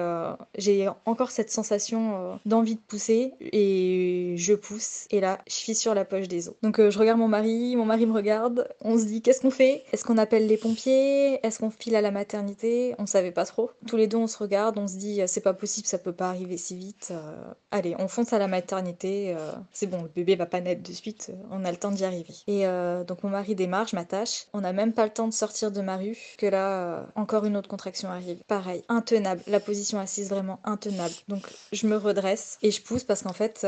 j'ai 0.58 0.88
encore 1.06 1.30
cette 1.30 1.50
sensation 1.50 2.38
d'envie 2.46 2.76
de 2.76 2.80
pousser 2.80 3.34
et 3.40 4.34
je 4.36 4.54
pousse 4.54 5.06
et 5.10 5.20
là 5.20 5.38
je 5.46 5.54
suis 5.54 5.74
sur 5.74 5.94
la 5.94 6.04
poche 6.04 6.28
des 6.28 6.48
os. 6.48 6.54
Donc 6.62 6.80
je 6.88 6.98
regarde 6.98 7.18
mon 7.18 7.28
mari, 7.28 7.76
mon 7.76 7.84
mari 7.84 8.06
me 8.06 8.12
regarde, 8.12 8.68
on 8.80 8.98
se 8.98 9.04
dit 9.04 9.21
qu'est-ce 9.22 9.40
qu'on 9.40 9.50
fait? 9.50 9.84
Est-ce 9.92 10.04
qu'on 10.04 10.18
appelle 10.18 10.46
les 10.46 10.56
pompiers? 10.56 11.44
Est-ce 11.46 11.58
qu'on 11.58 11.70
file 11.70 11.96
à 11.96 12.00
la 12.00 12.10
maternité? 12.10 12.94
On 12.98 13.06
savait 13.06 13.30
pas 13.30 13.44
trop. 13.44 13.70
Tous 13.86 13.96
les 13.96 14.06
deux 14.06 14.16
on 14.16 14.26
se 14.26 14.38
regarde, 14.38 14.78
on 14.78 14.88
se 14.88 14.96
dit 14.96 15.20
c'est 15.26 15.40
pas 15.40 15.54
possible, 15.54 15.86
ça 15.86 15.98
peut 15.98 16.12
pas 16.12 16.28
arriver 16.28 16.56
si 16.56 16.76
vite. 16.76 17.08
Euh, 17.10 17.52
allez, 17.70 17.94
on 17.98 18.08
fonce 18.08 18.32
à 18.32 18.38
la 18.38 18.48
maternité. 18.48 19.34
Euh, 19.36 19.52
c'est 19.72 19.86
bon, 19.86 20.02
le 20.02 20.08
bébé 20.08 20.36
va 20.36 20.46
pas 20.46 20.60
naître 20.60 20.82
de 20.82 20.92
suite, 20.92 21.32
on 21.50 21.64
a 21.64 21.70
le 21.70 21.76
temps 21.76 21.90
d'y 21.90 22.04
arriver. 22.04 22.34
Et 22.46 22.66
euh, 22.66 23.04
donc 23.04 23.22
mon 23.22 23.30
mari 23.30 23.54
démarre, 23.54 23.86
je 23.88 23.96
m'attache. 23.96 24.46
On 24.52 24.60
n'a 24.60 24.72
même 24.72 24.92
pas 24.92 25.04
le 25.04 25.12
temps 25.12 25.28
de 25.28 25.32
sortir 25.32 25.70
de 25.70 25.80
ma 25.80 25.96
rue 25.96 26.18
que 26.38 26.46
là 26.46 27.06
encore 27.14 27.44
une 27.44 27.56
autre 27.56 27.68
contraction 27.68 28.10
arrive. 28.10 28.38
Pareil, 28.46 28.82
intenable. 28.88 29.42
La 29.46 29.60
position 29.60 29.98
assise 29.98 30.28
vraiment 30.28 30.60
intenable. 30.64 31.14
Donc 31.28 31.46
je 31.72 31.86
me 31.86 31.96
redresse 31.96 32.58
et 32.62 32.70
je 32.70 32.82
pousse 32.82 33.04
parce 33.04 33.22
qu'en 33.22 33.32
fait 33.32 33.60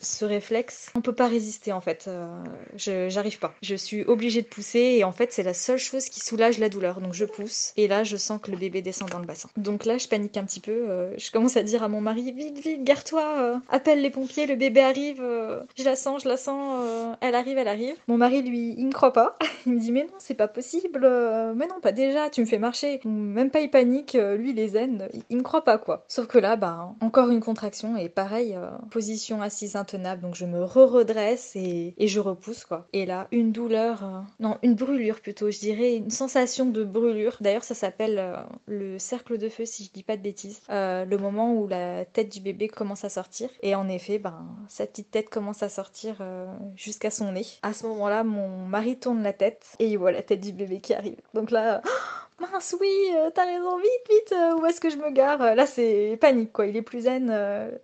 ce 0.00 0.24
réflexe, 0.24 0.90
on 0.94 1.00
peut 1.00 1.14
pas 1.14 1.28
résister 1.28 1.72
en 1.72 1.80
fait. 1.80 2.08
je 2.76 3.08
j'arrive 3.08 3.38
pas. 3.38 3.54
Je 3.62 3.74
suis 3.74 4.02
obligée 4.04 4.42
de 4.42 4.46
pousser 4.46 4.95
et 4.96 5.04
en 5.04 5.12
fait, 5.12 5.32
c'est 5.32 5.42
la 5.42 5.54
seule 5.54 5.78
chose 5.78 6.08
qui 6.08 6.20
soulage 6.20 6.58
la 6.58 6.68
douleur. 6.68 7.00
Donc 7.00 7.12
je 7.12 7.24
pousse 7.24 7.72
et 7.76 7.88
là, 7.88 8.04
je 8.04 8.16
sens 8.16 8.40
que 8.40 8.50
le 8.50 8.56
bébé 8.56 8.82
descend 8.82 9.10
dans 9.10 9.18
le 9.18 9.26
bassin. 9.26 9.48
Donc 9.56 9.84
là, 9.84 9.98
je 9.98 10.08
panique 10.08 10.36
un 10.36 10.44
petit 10.44 10.60
peu. 10.60 10.72
Euh, 10.72 11.12
je 11.18 11.30
commence 11.30 11.56
à 11.56 11.62
dire 11.62 11.82
à 11.82 11.88
mon 11.88 12.00
mari 12.00 12.32
vite, 12.32 12.58
vite, 12.58 12.84
gare-toi, 12.84 13.24
euh, 13.38 13.56
appelle 13.68 14.00
les 14.00 14.10
pompiers, 14.10 14.46
le 14.46 14.56
bébé 14.56 14.80
arrive. 14.80 15.20
Euh, 15.20 15.62
je 15.76 15.84
la 15.84 15.96
sens, 15.96 16.22
je 16.22 16.28
la 16.28 16.36
sens. 16.36 16.84
elle 17.20 17.34
arrive, 17.34 17.58
elle 17.58 17.68
arrive. 17.68 17.96
Mon 18.08 18.16
mari, 18.16 18.42
lui, 18.42 18.74
il 18.78 18.86
ne 18.86 18.92
croit 18.92 19.12
pas. 19.12 19.36
il 19.66 19.74
me 19.74 19.80
dit 19.80 19.92
mais 19.92 20.04
non, 20.04 20.14
c'est 20.18 20.34
pas 20.34 20.48
possible. 20.48 21.00
mais 21.56 21.66
non, 21.66 21.80
pas 21.80 21.92
déjà. 21.92 22.30
Tu 22.30 22.40
me 22.40 22.46
fais 22.46 22.58
marcher. 22.58 23.00
Même 23.04 23.50
pas, 23.50 23.60
il 23.60 23.70
panique. 23.70 24.14
lui, 24.14 24.52
les 24.52 24.68
zen, 24.68 25.08
il, 25.30 25.36
ne 25.36 25.42
croit 25.42 25.64
pas 25.64 25.78
quoi. 25.78 26.04
Sauf 26.08 26.26
que 26.26 26.38
là, 26.38 26.56
bah 26.56 26.94
encore 27.00 27.30
une 27.30 27.40
contraction 27.40 27.96
et 27.96 28.08
pareil, 28.08 28.56
position 28.90 29.42
assise 29.42 29.76
intenable. 29.76 30.22
Donc 30.22 30.34
je 30.34 30.46
me 30.46 30.62
re-redresse 30.64 31.54
et, 31.56 31.94
et, 31.98 32.08
je 32.08 32.20
repousse 32.20 32.64
quoi. 32.64 32.86
Et 32.92 33.06
là, 33.06 33.28
une 33.32 33.52
douleur, 33.52 34.24
non, 34.40 34.58
une 34.62 34.74
brûlure 34.86 35.20
plutôt, 35.20 35.50
je 35.50 35.58
dirais, 35.58 35.96
une 35.96 36.10
sensation 36.10 36.66
de 36.66 36.84
brûlure. 36.84 37.36
D'ailleurs, 37.40 37.64
ça 37.64 37.74
s'appelle 37.74 38.18
euh, 38.18 38.36
le 38.66 38.98
cercle 38.98 39.38
de 39.38 39.48
feu, 39.48 39.64
si 39.64 39.84
je 39.84 39.90
dis 39.90 40.02
pas 40.02 40.16
de 40.16 40.22
bêtises. 40.22 40.60
Euh, 40.70 41.04
le 41.04 41.18
moment 41.18 41.54
où 41.54 41.66
la 41.66 42.04
tête 42.04 42.30
du 42.30 42.40
bébé 42.40 42.68
commence 42.68 43.04
à 43.04 43.08
sortir. 43.08 43.50
Et 43.62 43.74
en 43.74 43.88
effet, 43.88 44.18
ben, 44.18 44.46
sa 44.68 44.86
petite 44.86 45.10
tête 45.10 45.28
commence 45.28 45.62
à 45.62 45.68
sortir 45.68 46.18
euh, 46.20 46.46
jusqu'à 46.76 47.10
son 47.10 47.32
nez. 47.32 47.46
À 47.62 47.72
ce 47.72 47.86
moment-là, 47.86 48.24
mon 48.24 48.66
mari 48.66 48.98
tourne 48.98 49.22
la 49.22 49.32
tête 49.32 49.66
et 49.78 49.88
il 49.88 49.98
voit 49.98 50.12
la 50.12 50.22
tête 50.22 50.40
du 50.40 50.52
bébé 50.52 50.80
qui 50.80 50.94
arrive. 50.94 51.20
Donc 51.34 51.50
là, 51.50 51.82
mince, 52.40 52.76
oui, 52.80 52.92
euh, 53.14 53.30
t'as 53.34 53.44
raison, 53.44 53.76
vite, 53.78 54.10
vite, 54.10 54.32
euh, 54.32 54.56
où 54.58 54.66
est-ce 54.66 54.80
que 54.80 54.90
je 54.90 54.96
me 54.96 55.10
gare? 55.10 55.40
Euh, 55.40 55.54
Là, 55.54 55.66
c'est 55.66 56.18
panique, 56.20 56.52
quoi. 56.52 56.66
Il 56.66 56.76
est 56.76 56.82
plus 56.82 57.02
zen, 57.02 57.34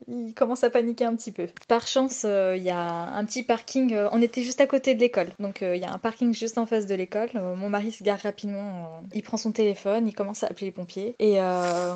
il 0.09 0.35
commence 0.35 0.65
à 0.65 0.71
paniquer 0.71 1.05
un 1.05 1.17
petit 1.17 1.33
peu. 1.33 1.47
Par 1.69 1.87
chance, 1.87 2.25
il 2.25 2.63
y 2.63 2.71
a 2.71 2.81
un 2.81 3.25
petit 3.25 3.43
parking. 3.43 3.97
on 4.13 4.21
était 4.21 4.43
juste 4.43 4.61
à 4.61 4.67
côté 4.67 4.95
de 4.95 5.01
l'école, 5.01 5.29
donc 5.39 5.61
il 5.63 5.77
y 5.77 5.85
a 5.85 5.93
un 5.93 5.99
parking 5.99 6.35
juste 6.35 6.59
en 6.59 6.67
face 6.67 6.87
de 6.87 6.95
l'école. 6.95 7.31
mon 7.35 7.69
mari 7.69 7.93
se 7.93 8.05
gare 8.05 8.19
rapidement, 8.21 9.03
il 9.15 9.23
prend 9.23 9.37
son 9.37 9.53
téléphone, 9.53 10.07
il 10.07 10.15
commence 10.15 10.43
à 10.43 10.47
appeler 10.49 10.67
les 10.67 10.73
pompiers. 10.73 11.15
Et 11.19 11.39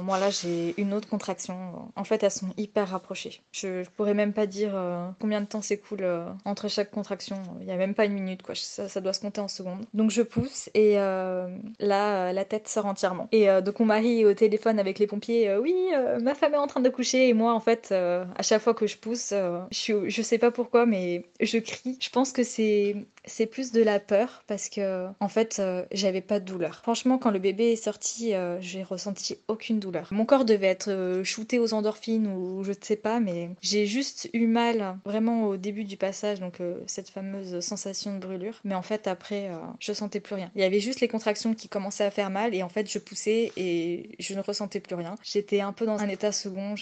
moi, 0.04 0.18
là, 0.18 0.30
j'ai 0.30 0.74
une 0.80 0.94
autre 0.94 1.08
contraction. 1.08 1.90
En 1.94 2.04
fait, 2.04 2.22
elles 2.22 2.30
sont 2.30 2.50
hyper 2.56 2.88
rapprochées. 2.88 3.42
Je, 3.52 3.84
pourrais 3.96 4.14
même 4.14 4.32
pas 4.32 4.46
dire 4.46 4.72
combien 5.20 5.40
de 5.40 5.46
temps 5.46 5.62
s'écoule 5.62 6.06
entre 6.44 6.68
chaque 6.68 6.90
contraction. 6.90 7.36
Il 7.60 7.66
y 7.66 7.72
a 7.72 7.76
même 7.76 7.94
pas 7.94 8.06
une 8.06 8.14
minute, 8.14 8.42
quoi. 8.42 8.54
Ça, 8.54 8.88
ça, 8.88 9.00
doit 9.00 9.12
se 9.12 9.20
compter 9.20 9.40
en 9.40 9.48
secondes. 9.48 9.84
Donc, 9.94 10.10
je 10.10 10.22
pousse 10.22 10.70
et 10.74 10.94
là, 10.94 12.32
la 12.32 12.44
tête 12.46 12.68
sort 12.68 12.86
entièrement. 12.86 13.28
Et 13.32 13.50
euh, 13.50 13.60
donc 13.60 13.80
mon 13.80 13.86
mari 13.86 14.20
est 14.20 14.24
au 14.24 14.34
téléphone 14.34 14.78
avec 14.78 14.98
les 14.98 15.06
pompiers, 15.06 15.48
euh, 15.48 15.60
oui, 15.60 15.74
euh, 15.94 16.18
ma 16.20 16.34
femme 16.34 16.54
est 16.54 16.58
en 16.58 16.66
train 16.66 16.80
de 16.80 16.88
coucher 16.88 17.28
et 17.28 17.34
moi 17.34 17.52
en 17.52 17.60
fait, 17.60 17.92
à 17.92 18.42
chaque 18.42 18.62
fois 18.62 18.74
que 18.74 18.86
je 18.86 18.96
pousse, 18.96 19.34
je, 19.70 20.08
je 20.08 20.22
sais 20.22 20.38
pas 20.38 20.50
pourquoi, 20.50 20.86
mais 20.86 21.24
je 21.40 21.58
crie. 21.58 21.98
Je 22.00 22.10
pense 22.10 22.32
que 22.32 22.42
c'est 22.42 22.96
c'est 23.28 23.46
plus 23.46 23.72
de 23.72 23.82
la 23.82 23.98
peur 23.98 24.44
parce 24.46 24.68
que 24.68 25.08
en 25.18 25.28
fait 25.28 25.60
j'avais 25.92 26.20
pas 26.20 26.38
de 26.38 26.44
douleur. 26.44 26.80
Franchement 26.82 27.18
quand 27.18 27.30
le 27.30 27.40
bébé 27.40 27.72
est 27.72 27.76
sorti 27.76 28.32
j'ai 28.60 28.82
ressenti 28.82 29.36
aucune 29.48 29.80
douleur. 29.80 30.08
Mon 30.12 30.24
corps 30.24 30.44
devait 30.44 30.68
être 30.68 31.22
shooté 31.24 31.58
aux 31.58 31.74
endorphines 31.74 32.28
ou 32.28 32.62
je 32.62 32.70
ne 32.70 32.76
sais 32.80 32.96
pas 32.96 33.18
mais 33.18 33.50
j'ai 33.62 33.86
juste 33.86 34.30
eu 34.32 34.46
mal 34.46 34.96
vraiment 35.04 35.48
au 35.48 35.56
début 35.56 35.84
du 35.84 35.96
passage 35.96 36.38
donc 36.38 36.58
cette 36.86 37.10
fameuse 37.10 37.60
sensation 37.60 38.14
de 38.14 38.18
brûlure 38.18 38.60
mais 38.64 38.74
en 38.74 38.82
fait 38.82 39.08
après 39.08 39.50
je 39.80 39.92
sentais 39.92 40.20
plus 40.20 40.36
rien. 40.36 40.50
Il 40.54 40.60
y 40.60 40.64
avait 40.64 40.80
juste 40.80 41.00
les 41.00 41.08
contractions 41.08 41.54
qui 41.54 41.68
commençaient 41.68 42.04
à 42.04 42.10
faire 42.10 42.30
mal 42.30 42.35
et 42.52 42.62
en 42.62 42.68
fait 42.68 42.90
je 42.90 42.98
poussais 42.98 43.52
et 43.56 44.10
je 44.18 44.34
ne 44.34 44.40
ressentais 44.40 44.80
plus 44.80 44.94
rien. 44.94 45.14
J'étais 45.22 45.60
un 45.60 45.72
peu 45.72 45.86
dans 45.86 45.98
un 45.98 46.08
état 46.08 46.32
second, 46.32 46.74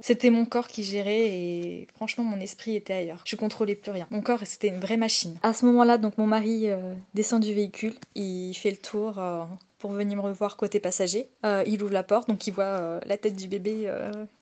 c'était 0.00 0.30
mon 0.30 0.44
corps 0.44 0.68
qui 0.68 0.84
gérait 0.84 1.26
et 1.26 1.88
franchement 1.94 2.24
mon 2.24 2.40
esprit 2.40 2.76
était 2.76 2.94
ailleurs. 2.94 3.22
Je 3.24 3.36
contrôlais 3.36 3.74
plus 3.74 3.92
rien. 3.92 4.06
Mon 4.10 4.20
corps 4.20 4.40
c'était 4.44 4.68
une 4.68 4.80
vraie 4.80 4.96
machine. 4.96 5.36
À 5.42 5.52
ce 5.52 5.64
moment-là 5.66 5.98
donc 5.98 6.18
mon 6.18 6.26
mari 6.26 6.70
euh, 6.70 6.94
descend 7.14 7.42
du 7.42 7.52
véhicule, 7.54 7.94
il 8.14 8.54
fait 8.54 8.70
le 8.70 8.76
tour 8.76 9.18
euh, 9.18 9.44
pour 9.86 9.94
venir 9.94 10.16
me 10.16 10.22
revoir 10.22 10.56
côté 10.56 10.80
passager. 10.80 11.28
Euh, 11.44 11.62
il 11.64 11.80
ouvre 11.80 11.92
la 11.92 12.02
porte, 12.02 12.28
donc 12.28 12.44
il 12.48 12.52
voit 12.52 12.98
la 13.06 13.16
tête 13.16 13.36
du 13.36 13.46
bébé 13.46 13.88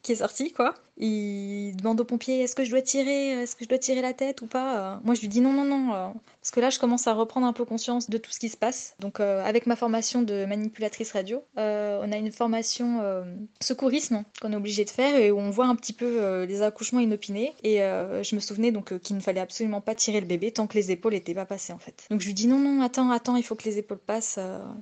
qui 0.02 0.12
est 0.12 0.16
sorti, 0.16 0.52
quoi. 0.52 0.74
Il 0.96 1.74
demande 1.76 2.00
aux 2.00 2.04
pompiers 2.04 2.40
est-ce 2.42 2.54
que 2.54 2.64
je 2.64 2.70
dois 2.70 2.82
tirer 2.82 3.42
Est-ce 3.42 3.56
que 3.56 3.64
je 3.64 3.68
dois 3.68 3.78
tirer 3.78 4.00
la 4.00 4.12
tête 4.12 4.42
ou 4.42 4.46
pas 4.46 5.00
Moi 5.02 5.16
je 5.16 5.22
lui 5.22 5.28
dis 5.28 5.40
non, 5.40 5.52
non, 5.52 5.64
non. 5.64 6.14
Parce 6.40 6.52
que 6.52 6.60
là 6.60 6.70
je 6.70 6.78
commence 6.78 7.08
à 7.08 7.14
reprendre 7.14 7.46
un 7.48 7.52
peu 7.52 7.64
conscience 7.64 8.08
de 8.08 8.16
tout 8.16 8.30
ce 8.30 8.38
qui 8.38 8.48
se 8.48 8.56
passe. 8.56 8.94
Donc 9.00 9.18
avec 9.18 9.66
ma 9.66 9.74
formation 9.74 10.22
de 10.22 10.44
manipulatrice 10.44 11.10
radio, 11.12 11.42
on 11.56 12.12
a 12.12 12.16
une 12.16 12.30
formation 12.30 13.02
secourisme 13.60 14.24
qu'on 14.40 14.52
est 14.52 14.56
obligé 14.56 14.84
de 14.84 14.90
faire 14.90 15.16
et 15.16 15.32
où 15.32 15.38
on 15.38 15.50
voit 15.50 15.66
un 15.66 15.74
petit 15.74 15.92
peu 15.92 16.44
les 16.44 16.62
accouchements 16.62 17.00
inopinés. 17.00 17.54
Et 17.64 17.78
je 17.78 18.34
me 18.36 18.40
souvenais 18.40 18.70
donc 18.70 18.96
qu'il 19.00 19.16
ne 19.16 19.20
fallait 19.20 19.40
absolument 19.40 19.80
pas 19.80 19.96
tirer 19.96 20.20
le 20.20 20.26
bébé 20.26 20.52
tant 20.52 20.68
que 20.68 20.74
les 20.74 20.92
épaules 20.92 21.14
n'étaient 21.14 21.34
pas 21.34 21.46
passées 21.46 21.72
en 21.72 21.78
fait. 21.78 22.06
Donc 22.08 22.20
je 22.20 22.26
lui 22.26 22.34
dis 22.34 22.46
non, 22.46 22.58
non, 22.58 22.82
attends, 22.82 23.10
attends, 23.10 23.34
il 23.34 23.42
faut 23.42 23.56
que 23.56 23.64
les 23.64 23.78
épaules 23.78 23.98
passent. 23.98 24.38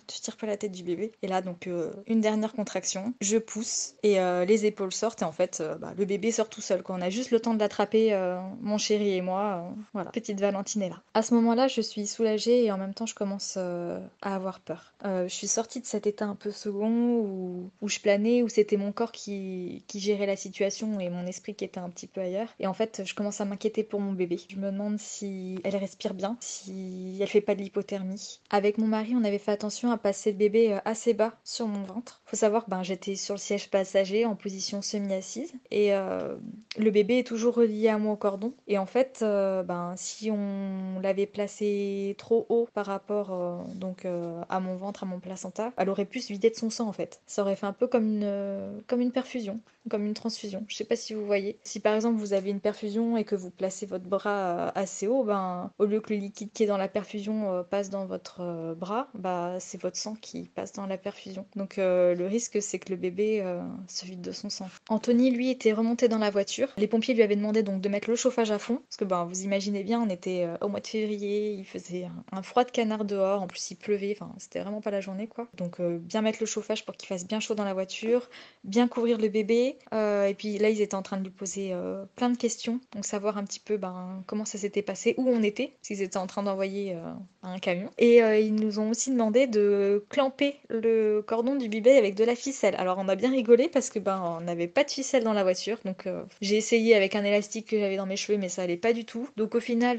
tu 0.08 0.20
tires 0.20 0.36
pas 0.36 0.46
la 0.46 0.51
tête 0.56 0.72
du 0.72 0.82
bébé. 0.82 1.12
Et 1.22 1.28
là 1.28 1.40
donc 1.42 1.68
une 2.06 2.20
dernière 2.20 2.52
contraction, 2.52 3.14
je 3.20 3.38
pousse 3.38 3.94
et 4.02 4.18
les 4.46 4.66
épaules 4.66 4.92
sortent 4.92 5.22
et 5.22 5.24
en 5.24 5.32
fait, 5.32 5.58
euh, 5.60 5.76
bah, 5.76 5.92
le 5.96 6.04
bébé 6.04 6.30
sort 6.32 6.48
tout 6.48 6.60
seul. 6.60 6.82
Quand 6.82 6.98
on 6.98 7.02
a 7.02 7.10
juste 7.10 7.30
le 7.30 7.40
temps 7.40 7.54
de 7.54 7.58
l'attraper, 7.58 8.12
euh, 8.12 8.40
mon 8.60 8.78
chéri 8.78 9.14
et 9.14 9.22
moi. 9.22 9.64
Euh, 9.66 9.82
voilà, 9.92 10.10
petite 10.10 10.40
Valentine 10.40 10.82
est 10.82 10.88
là. 10.88 11.02
À 11.14 11.22
ce 11.22 11.34
moment-là, 11.34 11.68
je 11.68 11.80
suis 11.80 12.06
soulagée 12.06 12.64
et 12.64 12.72
en 12.72 12.78
même 12.78 12.94
temps, 12.94 13.06
je 13.06 13.14
commence 13.14 13.56
à 13.56 14.00
avoir 14.22 14.60
peur. 14.60 14.92
je 15.04 15.28
suis 15.28 15.48
sortie 15.48 15.80
de 15.80 15.86
cet 15.86 16.06
état 16.06 16.24
un 16.24 16.34
peu 16.34 16.50
second 16.50 17.16
où, 17.18 17.70
où 17.80 17.88
je 17.88 17.98
planais, 18.00 18.42
où 18.42 18.48
c'était 18.48 18.76
mon 18.76 18.92
corps 18.92 19.12
qui, 19.12 19.84
qui 19.86 20.00
gérait 20.00 20.26
la 20.26 20.36
situation 20.36 21.00
et 21.00 21.10
mon 21.10 21.26
esprit 21.26 21.54
qui 21.54 21.64
était 21.64 21.80
un 21.80 21.90
petit 21.90 22.06
peu 22.06 22.20
ailleurs. 22.20 22.48
Et 22.60 22.66
en 22.66 22.74
fait, 22.74 23.02
je 23.04 23.14
commence 23.14 23.40
à 23.40 23.44
m'inquiéter 23.44 23.82
pour 23.82 24.00
mon 24.00 24.12
bébé. 24.12 24.38
Je 24.48 24.56
me 24.56 24.70
demande 24.70 24.98
si 24.98 25.58
elle 25.64 25.76
respire 25.76 26.14
bien, 26.14 26.36
si 26.40 27.18
elle 27.20 27.28
fait 27.28 27.40
pas 27.40 27.54
de 27.54 27.60
l'hypothermie. 27.60 28.40
Avec 28.50 28.78
mon 28.78 28.86
mari, 28.86 29.14
on 29.14 29.24
avait 29.24 29.38
fait 29.38 29.52
attention 29.52 29.90
à 29.90 29.98
passer 29.98 30.31
bébé 30.32 30.78
assez 30.84 31.14
bas 31.14 31.34
sur 31.44 31.66
mon 31.66 31.82
ventre. 31.84 32.22
Faut 32.26 32.36
savoir 32.36 32.64
que 32.64 32.70
ben, 32.70 32.82
j'étais 32.82 33.14
sur 33.14 33.34
le 33.34 33.38
siège 33.38 33.70
passager 33.70 34.24
en 34.24 34.36
position 34.36 34.82
semi-assise. 34.82 35.52
Et 35.70 35.94
euh, 35.94 36.36
le 36.78 36.90
bébé 36.90 37.18
est 37.18 37.26
toujours 37.26 37.54
relié 37.54 37.88
à 37.88 37.98
moi 37.98 38.14
au 38.14 38.16
cordon. 38.16 38.54
Et 38.68 38.78
en 38.78 38.86
fait 38.86 39.20
euh, 39.22 39.62
ben 39.62 39.94
si 39.96 40.30
on 40.30 40.98
l'avait 41.00 41.26
placé 41.26 42.14
trop 42.18 42.46
haut 42.48 42.68
par 42.72 42.86
rapport 42.86 43.32
euh, 43.32 43.58
donc 43.74 44.06
à 44.48 44.60
mon 44.60 44.76
ventre 44.76 45.02
à 45.02 45.06
mon 45.06 45.20
placenta 45.20 45.72
elle 45.76 45.88
aurait 45.88 46.04
pu 46.04 46.20
se 46.20 46.32
vider 46.32 46.50
de 46.50 46.56
son 46.56 46.70
sang 46.70 46.88
en 46.88 46.92
fait. 46.92 47.20
Ça 47.26 47.42
aurait 47.42 47.56
fait 47.56 47.66
un 47.66 47.72
peu 47.72 47.86
comme 47.86 48.06
une 48.06 49.12
perfusion 49.12 49.60
comme 49.90 50.06
une 50.06 50.14
transfusion. 50.14 50.64
Je 50.68 50.76
sais 50.76 50.84
pas 50.84 50.94
si 50.94 51.12
vous 51.12 51.26
voyez. 51.26 51.58
Si 51.64 51.80
par 51.80 51.96
exemple 51.96 52.16
vous 52.16 52.34
avez 52.34 52.50
une 52.50 52.60
perfusion 52.60 53.16
et 53.16 53.24
que 53.24 53.34
vous 53.34 53.50
placez 53.50 53.84
votre 53.84 54.04
bras 54.04 54.68
assez 54.76 55.08
haut 55.08 55.24
ben 55.24 55.72
au 55.78 55.86
lieu 55.86 56.00
que 56.00 56.14
le 56.14 56.20
liquide 56.20 56.52
qui 56.52 56.62
est 56.62 56.66
dans 56.66 56.76
la 56.76 56.86
perfusion 56.86 57.64
passe 57.68 57.90
dans 57.90 58.06
votre 58.06 58.74
bras 58.74 59.08
bah 59.14 59.56
c'est 59.58 59.82
votre 59.82 59.96
sang 59.96 60.14
qui 60.22 60.48
passe 60.54 60.72
dans 60.72 60.86
la 60.86 60.96
perfusion. 60.96 61.44
Donc 61.56 61.76
le 61.76 62.26
risque 62.26 62.62
c'est 62.62 62.78
que 62.78 62.90
le 62.90 62.96
bébé 62.96 63.44
se 63.88 64.06
vide 64.06 64.20
de 64.20 64.32
son 64.32 64.48
sang. 64.48 64.68
Anthony 64.88 65.30
lui 65.30 65.50
était 65.50 65.72
remonté 65.72 66.08
dans 66.08 66.18
la 66.18 66.30
voiture. 66.30 66.68
Les 66.76 66.86
pompiers 66.86 67.14
lui 67.14 67.22
avaient 67.22 67.36
demandé 67.36 67.62
donc 67.62 67.80
de 67.80 67.88
mettre 67.88 68.08
le 68.08 68.16
chauffage 68.16 68.50
à 68.50 68.58
fond 68.58 68.80
parce 68.88 68.96
que 68.96 69.04
ben 69.04 69.24
vous 69.24 69.42
imaginez 69.42 69.82
bien 69.82 70.00
on 70.00 70.08
était 70.08 70.48
au 70.60 70.68
mois 70.68 70.80
de 70.80 70.86
février, 70.86 71.52
il 71.52 71.64
faisait 71.64 72.08
un, 72.32 72.42
froid 72.42 72.64
de 72.64 72.70
canard 72.70 73.04
dehors, 73.04 73.42
en 73.42 73.46
plus 73.46 73.70
il 73.70 73.76
pleuvait, 73.76 74.16
enfin 74.18 74.32
c'était 74.38 74.60
vraiment 74.60 74.80
pas 74.80 74.90
la 74.90 75.00
journée 75.00 75.26
quoi. 75.26 75.48
Donc 75.56 75.80
bien 75.80 76.22
mettre 76.22 76.38
le 76.40 76.46
chauffage 76.46 76.84
pour 76.84 76.96
qu'il 76.96 77.08
fasse 77.08 77.26
bien 77.26 77.40
chaud 77.40 77.54
dans 77.54 77.64
la 77.64 77.74
voiture, 77.74 78.30
bien 78.64 78.88
couvrir 78.88 79.18
le 79.18 79.28
bébé 79.28 79.76
et 79.92 80.34
puis 80.38 80.58
là 80.58 80.70
ils 80.70 80.80
étaient 80.80 80.94
en 80.94 81.02
train 81.02 81.18
de 81.18 81.24
lui 81.24 81.30
poser 81.30 81.74
plein 82.16 82.30
de 82.30 82.36
questions, 82.36 82.80
donc 82.92 83.04
savoir 83.04 83.38
un 83.38 83.44
petit 83.44 83.60
peu 83.60 83.76
ben, 83.76 84.22
comment 84.26 84.44
ça 84.44 84.58
s'était 84.58 84.82
passé, 84.82 85.14
où 85.16 85.28
on 85.28 85.42
était, 85.42 85.74
s'ils 85.82 86.02
étaient 86.02 86.18
en 86.18 86.26
train 86.26 86.42
d'envoyer 86.42 86.94
euh, 86.94 87.12
un 87.42 87.58
camion. 87.58 87.90
Et 87.98 88.22
euh, 88.22 88.38
ils 88.38 88.54
nous 88.54 88.78
ont 88.78 88.90
aussi 88.90 89.10
demandé 89.10 89.46
de 89.46 90.04
clamper 90.12 90.60
le 90.68 91.22
cordon 91.22 91.56
du 91.56 91.68
bébé 91.68 91.96
avec 91.96 92.14
de 92.14 92.24
la 92.24 92.36
ficelle. 92.36 92.76
Alors 92.76 92.98
on 92.98 93.08
a 93.08 93.16
bien 93.16 93.30
rigolé 93.30 93.68
parce 93.68 93.88
que 93.88 93.98
ben 93.98 94.22
on 94.38 94.42
n'avait 94.42 94.68
pas 94.68 94.84
de 94.84 94.90
ficelle 94.90 95.24
dans 95.24 95.32
la 95.32 95.42
voiture, 95.42 95.78
donc 95.84 96.06
euh, 96.06 96.22
j'ai 96.42 96.56
essayé 96.56 96.94
avec 96.94 97.16
un 97.16 97.24
élastique 97.24 97.68
que 97.68 97.78
j'avais 97.78 97.96
dans 97.96 98.06
mes 98.06 98.16
cheveux, 98.16 98.38
mais 98.38 98.50
ça 98.50 98.62
allait 98.62 98.76
pas 98.76 98.92
du 98.92 99.06
tout. 99.06 99.28
Donc 99.36 99.54
au 99.54 99.60
final, 99.60 99.98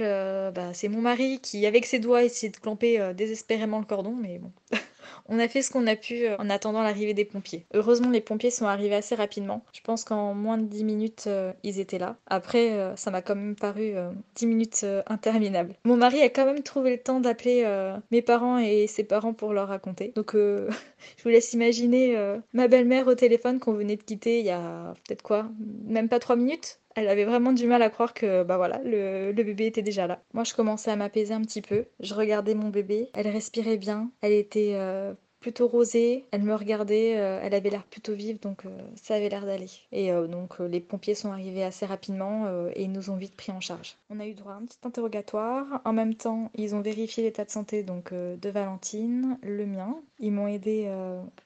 bah, 0.54 0.74
c'est 0.74 0.88
mon 0.88 1.02
mari 1.02 1.40
qui 1.42 1.66
avec 1.66 1.86
ses 1.86 2.00
doigts 2.00 2.24
essayait 2.24 2.52
de 2.52 2.58
clamper 2.58 3.14
désespérément 3.16 3.80
le 3.80 3.86
cordon, 3.86 4.16
mais 4.16 4.38
bon. 4.38 4.52
On 5.28 5.40
a 5.40 5.48
fait 5.48 5.62
ce 5.62 5.72
qu'on 5.72 5.88
a 5.88 5.96
pu 5.96 6.26
euh, 6.26 6.36
en 6.38 6.50
attendant 6.50 6.82
l'arrivée 6.82 7.14
des 7.14 7.26
pompiers. 7.26 7.66
Heureusement, 7.74 8.10
les 8.10 8.22
pompiers 8.22 8.52
sont 8.52 8.66
arrivés 8.66 8.96
assez 8.96 9.16
rapidement. 9.16 9.64
Je 9.74 9.82
pense 9.82 10.04
qu'en 10.04 10.34
moins 10.34 10.58
de 10.58 10.66
10 10.66 10.84
minutes, 10.84 11.24
euh, 11.28 11.54
ils 11.64 11.80
étaient 11.80 11.98
là. 11.98 12.18
Après, 12.28 12.74
euh, 12.74 12.96
ça 12.96 13.12
m'a 13.12 13.22
quand 13.22 13.36
même 13.36 13.56
paru 13.56 13.94
10 14.36 14.48
minutes 14.48 14.86
interminables. 15.08 15.76
Mon 15.86 15.96
mari 15.96 16.22
a 16.22 16.30
quand 16.30 16.46
même 16.46 16.64
trouvé 16.64 16.92
le 16.92 17.02
temps 17.02 17.20
d'appeler 17.20 17.64
mes 18.12 18.22
parents 18.22 18.58
et 18.58 18.88
ses 18.88 19.04
parents 19.04 19.34
pour 19.34 19.54
leur 19.54 19.68
raconter. 19.68 20.12
Donc, 20.16 20.34
je 20.36 21.24
vous 21.24 21.30
laisse 21.30 21.54
imaginer 21.54 22.18
ma 22.54 22.68
belle-mère 22.68 23.08
au 23.08 23.16
téléphone 23.16 23.60
qu'on 23.60 23.74
venait 23.74 23.96
de 23.96 24.04
quitter 24.04 24.40
il 24.40 24.46
y 24.46 24.52
a 24.52 24.94
peut-être 25.06 25.22
quoi 25.22 25.50
Même 25.86 26.10
pas 26.10 26.20
3 26.20 26.36
minutes 26.36 26.80
elle 26.96 27.08
avait 27.08 27.26
vraiment 27.26 27.54
du 27.54 27.68
mal 27.68 27.82
à 27.82 27.90
croire 27.90 28.14
que 28.14 28.44
bah 28.44 28.58
voilà, 28.58 28.82
le, 28.84 29.32
bébé 29.32 29.68
était 29.68 29.82
déjà 29.82 30.08
là. 30.08 30.22
Moi, 30.34 30.44
je 30.44 30.54
commençais 30.54 30.92
à 30.92 30.96
m'apaiser 30.96 31.34
un 31.34 31.42
petit 31.42 31.62
peu. 31.62 31.86
Je 32.00 32.14
regardais 32.14 32.54
mon 32.54 32.70
bébé. 32.70 33.10
Elle 33.14 33.28
respirait 33.28 33.78
bien. 33.78 34.12
Elle 34.22 34.34
était 34.34 34.74
euh, 34.76 35.14
plutôt 35.40 35.68
rosée, 35.68 36.26
elle 36.32 36.44
me 36.44 36.56
regardait, 36.56 37.18
euh, 37.18 37.40
elle 37.44 37.54
avait 37.54 37.70
l'air 37.70 37.84
plutôt 37.84 38.14
vive, 38.14 38.40
donc 38.40 38.66
euh, 38.66 38.70
ça 38.96 39.16
avait 39.16 39.28
l'air 39.28 39.46
d'aller. 39.46 39.70
Et 39.92 40.12
donc 40.12 40.60
les 40.60 40.80
pompiers 40.80 41.16
sont 41.16 41.32
arrivés 41.32 41.64
assez 41.64 41.86
rapidement 41.86 42.48
et 42.74 42.84
ils 42.84 42.92
nous 42.92 43.10
ont 43.10 43.18
vite 43.18 43.36
pris 43.36 43.52
en 43.52 43.60
charge. 43.60 43.98
On 44.10 44.20
a 44.20 44.26
eu 44.26 44.34
droit 44.34 44.54
à 44.54 44.56
un 44.56 44.66
petit 44.66 44.78
interrogatoire. 44.84 45.82
En 45.84 45.94
même 45.94 46.16
temps, 46.16 46.50
ils 46.56 46.76
ont 46.76 46.82
vérifié 46.82 47.24
l'état 47.24 47.44
de 47.44 47.50
santé 47.50 47.84
donc 47.84 48.14
de 48.14 48.50
Valentine, 48.50 49.38
le 49.44 49.66
mien. 49.66 49.98
Ils 50.20 50.32
m'ont 50.32 50.48
aidé 50.48 50.90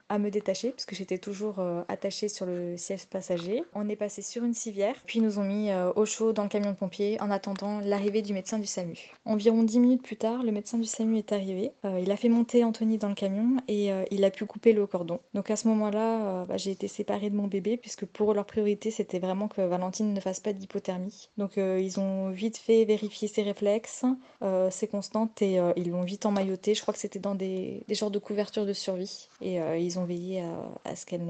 à 0.10 0.20
me 0.20 0.30
détacher 0.30 0.72
parce 0.72 0.86
que 0.86 0.96
j'étais 0.96 1.18
toujours 1.18 1.56
attachée 1.88 2.30
sur 2.30 2.46
le 2.46 2.78
siège 2.78 3.06
passager. 3.06 3.64
On 3.74 3.90
est 3.90 3.96
passé 3.96 4.22
sur 4.22 4.44
une 4.44 4.54
civière, 4.54 4.96
puis 5.06 5.20
nous 5.20 5.40
ont 5.40 5.44
mis 5.44 5.70
au 5.96 6.06
chaud 6.06 6.34
dans 6.34 6.44
le 6.44 6.50
camion 6.50 6.72
de 6.72 6.76
pompiers 6.76 7.20
en 7.22 7.32
attendant 7.32 7.80
l'arrivée 7.80 8.22
du 8.22 8.34
médecin 8.34 8.60
du 8.60 8.68
SAMU. 8.68 8.98
Environ 9.26 9.64
10 9.64 9.80
minutes 9.80 10.04
plus 10.04 10.18
tard, 10.18 10.44
le 10.44 10.52
médecin 10.52 10.78
du 10.78 10.86
SAMU 10.86 11.18
est 11.18 11.32
arrivé. 11.32 11.72
il 11.84 12.12
a 12.12 12.18
fait 12.18 12.30
monter 12.30 12.64
Anthony 12.64 12.98
dans 12.98 13.10
le 13.10 13.16
camion 13.16 13.58
et 13.68 13.92
euh, 13.92 14.04
il 14.12 14.24
a 14.24 14.32
pu 14.32 14.46
couper 14.46 14.74
le 14.74 14.86
cordon. 14.88 15.20
Donc 15.34 15.50
à 15.50 15.56
ce 15.56 15.68
moment-là, 15.68 16.42
euh, 16.42 16.46
bah, 16.46 16.58
j'ai 16.58 16.72
été 16.72 16.88
séparée 16.88 17.30
de 17.30 17.36
mon 17.36 17.48
bébé 17.48 17.78
puisque 17.78 18.06
pour 18.06 18.34
leur 18.34 18.46
priorité, 18.46 18.92
c'était 18.92 19.20
vraiment 19.20 19.48
que 19.48 19.62
Valentine 19.62 20.14
ne 20.14 20.20
fasse 20.20 20.40
pas 20.40 20.54
d'hypothermie. 20.54 21.30
Donc 21.38 21.58
euh, 21.58 21.80
ils 21.80 22.00
ont 22.00 22.30
vite 22.30 22.58
fait 22.58 22.86
vérifier 22.86 23.28
ses 23.28 23.44
réflexes, 23.44 24.06
ses 24.70 24.88
constantes 24.88 25.42
et 25.42 25.60
ils 25.76 25.90
l'ont 25.90 26.04
vite 26.04 26.26
emmailloté. 26.26 26.74
Je 26.74 26.82
crois 26.82 26.94
que 26.94 27.00
c'était 27.00 27.20
dans 27.20 27.36
des, 27.36 27.84
genres 27.90 28.12
de 28.12 28.20
couvertures 28.20 28.66
de 28.66 28.74
survie 28.74 29.28
et 29.42 29.58
ils 29.80 29.97
veillé 30.06 30.44
à, 30.86 30.96
ce 30.96 31.06
qu'elle 31.06 31.26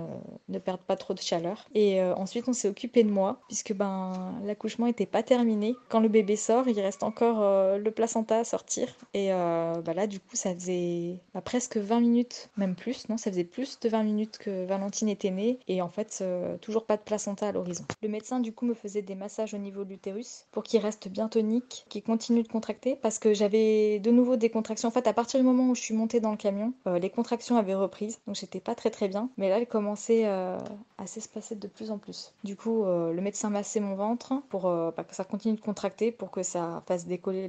ne, 0.49 0.59
perde 0.59 0.81
pas 0.81 0.95
trop 0.95 1.13
de 1.13 1.19
chaleur. 1.19 1.67
Et 1.73 2.01
ensuite, 2.01 2.47
on 2.47 2.53
s'est 2.53 2.69
occupé 2.69 3.03
de 3.03 3.11
moi 3.11 3.39
puisque 3.47 3.73
ben 3.73 4.35
l'accouchement 4.43 4.87
n'était 4.87 5.05
pas 5.05 5.23
terminé. 5.23 5.75
Quand 5.89 5.99
le 5.99 6.09
bébé 6.09 6.35
sort, 6.35 6.67
il 6.67 6.79
reste 6.79 7.03
encore 7.03 7.39
le 7.77 7.89
placenta 7.91 8.39
à 8.39 8.43
sortir 8.43 8.87
et 9.13 9.29
bah, 9.29 9.93
là, 9.93 10.07
du 10.07 10.19
coup, 10.19 10.35
ça 10.35 10.53
faisait 10.53 11.19
bah, 11.33 11.41
presque 11.41 11.77
20 11.77 11.99
minutes 11.99 12.49
même 12.57 12.75
plus, 12.75 13.09
non, 13.09 13.17
ça 13.17 13.31
faisait 13.31 13.43
plus 13.43 13.79
de 13.79 13.89
20 13.89 14.03
minutes 14.03 14.37
que 14.37 14.65
Valentine 14.65 15.09
était 15.09 15.31
née 15.31 15.59
et 15.67 15.81
en 15.81 15.89
fait 15.89 16.19
euh, 16.21 16.57
toujours 16.57 16.85
pas 16.85 16.97
de 16.97 17.01
placenta 17.01 17.47
à 17.47 17.51
l'horizon. 17.51 17.85
Le 18.01 18.09
médecin 18.09 18.39
du 18.39 18.53
coup 18.53 18.65
me 18.65 18.73
faisait 18.73 19.01
des 19.01 19.15
massages 19.15 19.53
au 19.53 19.57
niveau 19.57 19.83
de 19.83 19.89
l'utérus 19.89 20.45
pour 20.51 20.63
qu'il 20.63 20.79
reste 20.81 21.07
bien 21.07 21.27
tonique, 21.27 21.85
qu'il 21.89 22.03
continue 22.03 22.43
de 22.43 22.47
contracter 22.47 22.95
parce 22.95 23.19
que 23.19 23.33
j'avais 23.33 23.99
de 23.99 24.11
nouveau 24.11 24.35
des 24.37 24.49
contractions. 24.49 24.89
En 24.89 24.91
fait 24.91 25.07
à 25.07 25.13
partir 25.13 25.39
du 25.39 25.45
moment 25.45 25.69
où 25.69 25.75
je 25.75 25.81
suis 25.81 25.93
montée 25.93 26.19
dans 26.19 26.31
le 26.31 26.37
camion, 26.37 26.73
euh, 26.87 26.99
les 26.99 27.09
contractions 27.09 27.57
avaient 27.57 27.75
repris 27.75 28.17
donc 28.25 28.35
j'étais 28.35 28.56
pas 28.59 28.75
très 28.75 28.89
très 28.89 29.07
bien. 29.07 29.29
Mais 29.37 29.49
là 29.49 29.57
elle 29.59 29.67
commençait 29.67 30.23
euh, 30.25 30.57
à 30.97 31.07
s'espacer 31.07 31.55
de 31.55 31.67
plus 31.67 31.91
en 31.91 31.97
plus. 31.97 32.33
Du 32.43 32.55
coup 32.55 32.85
le 32.85 33.21
médecin 33.21 33.49
massait 33.49 33.79
mon 33.79 33.95
ventre 33.95 34.33
pour 34.49 34.63
bah, 34.63 35.03
que 35.03 35.15
ça 35.15 35.23
continue 35.23 35.55
de 35.55 35.61
contracter 35.61 36.11
pour 36.11 36.31
que 36.31 36.43
ça 36.43 36.83
fasse 36.87 37.05
décoller 37.05 37.47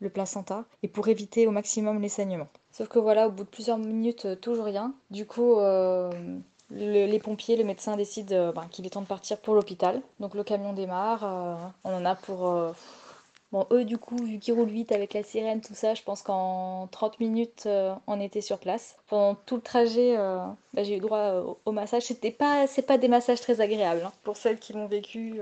le 0.00 0.10
placenta 0.10 0.64
et 0.82 0.88
pour 0.88 1.08
éviter 1.08 1.46
au 1.46 1.50
maximum 1.50 2.00
les 2.00 2.08
saignements. 2.08 2.48
Sauf 2.78 2.86
que 2.86 3.00
voilà, 3.00 3.26
au 3.26 3.32
bout 3.32 3.42
de 3.42 3.48
plusieurs 3.48 3.76
minutes, 3.76 4.26
euh, 4.26 4.36
toujours 4.36 4.66
rien. 4.66 4.94
Du 5.10 5.26
coup, 5.26 5.58
euh, 5.58 6.12
les 6.70 7.18
pompiers, 7.18 7.56
le 7.56 7.64
médecin 7.64 7.96
décident 7.96 8.36
euh, 8.36 8.52
ben, 8.52 8.68
qu'il 8.70 8.86
est 8.86 8.90
temps 8.90 9.02
de 9.02 9.06
partir 9.06 9.38
pour 9.38 9.56
l'hôpital. 9.56 10.00
Donc 10.20 10.34
le 10.34 10.44
camion 10.44 10.72
démarre. 10.72 11.72
on 11.82 11.92
en 11.92 12.04
a 12.04 12.14
pour... 12.14 12.72
Bon, 13.50 13.66
eux, 13.72 13.84
du 13.84 13.96
coup, 13.96 14.16
vu 14.16 14.38
qu'ils 14.38 14.54
roulent 14.54 14.68
vite 14.68 14.92
avec 14.92 15.14
la 15.14 15.22
sirène, 15.22 15.62
tout 15.62 15.74
ça, 15.74 15.94
je 15.94 16.02
pense 16.02 16.22
qu'en 16.22 16.86
30 16.88 17.18
minutes, 17.18 17.68
on 18.06 18.20
était 18.20 18.42
sur 18.42 18.58
place. 18.58 18.96
Pendant 19.08 19.34
tout 19.34 19.56
le 19.56 19.62
trajet, 19.62 20.16
bah, 20.16 20.82
j'ai 20.82 20.96
eu 20.96 21.00
droit 21.00 21.56
au, 21.64 21.72
massage. 21.72 22.02
C'était 22.02 22.30
pas, 22.30 22.66
c'est 22.66 22.82
pas 22.82 22.98
des 22.98 23.08
massages 23.08 23.40
très 23.40 23.62
agréables. 23.62 24.02
Hein. 24.04 24.12
Pour 24.22 24.36
celles 24.36 24.58
qui 24.58 24.74
l'ont 24.74 24.86
vécu, 24.86 25.40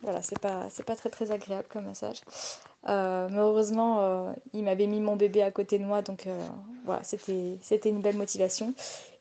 voilà, 0.00 0.22
c'est 0.22 0.38
pas, 0.38 0.68
c'est 0.70 0.86
pas 0.86 0.96
très 0.96 1.10
très 1.10 1.30
agréable 1.30 1.66
comme 1.68 1.84
massage. 1.84 2.22
Euh, 2.88 3.28
mais 3.30 3.38
heureusement, 3.38 4.00
euh, 4.00 4.32
il 4.52 4.64
m'avait 4.64 4.86
mis 4.86 5.00
mon 5.00 5.16
bébé 5.16 5.42
à 5.42 5.50
côté 5.50 5.78
de 5.78 5.84
moi, 5.84 6.02
donc 6.02 6.26
euh, 6.26 6.46
voilà, 6.84 7.02
c'était, 7.04 7.58
c'était 7.62 7.90
une 7.90 8.00
belle 8.00 8.16
motivation. 8.16 8.74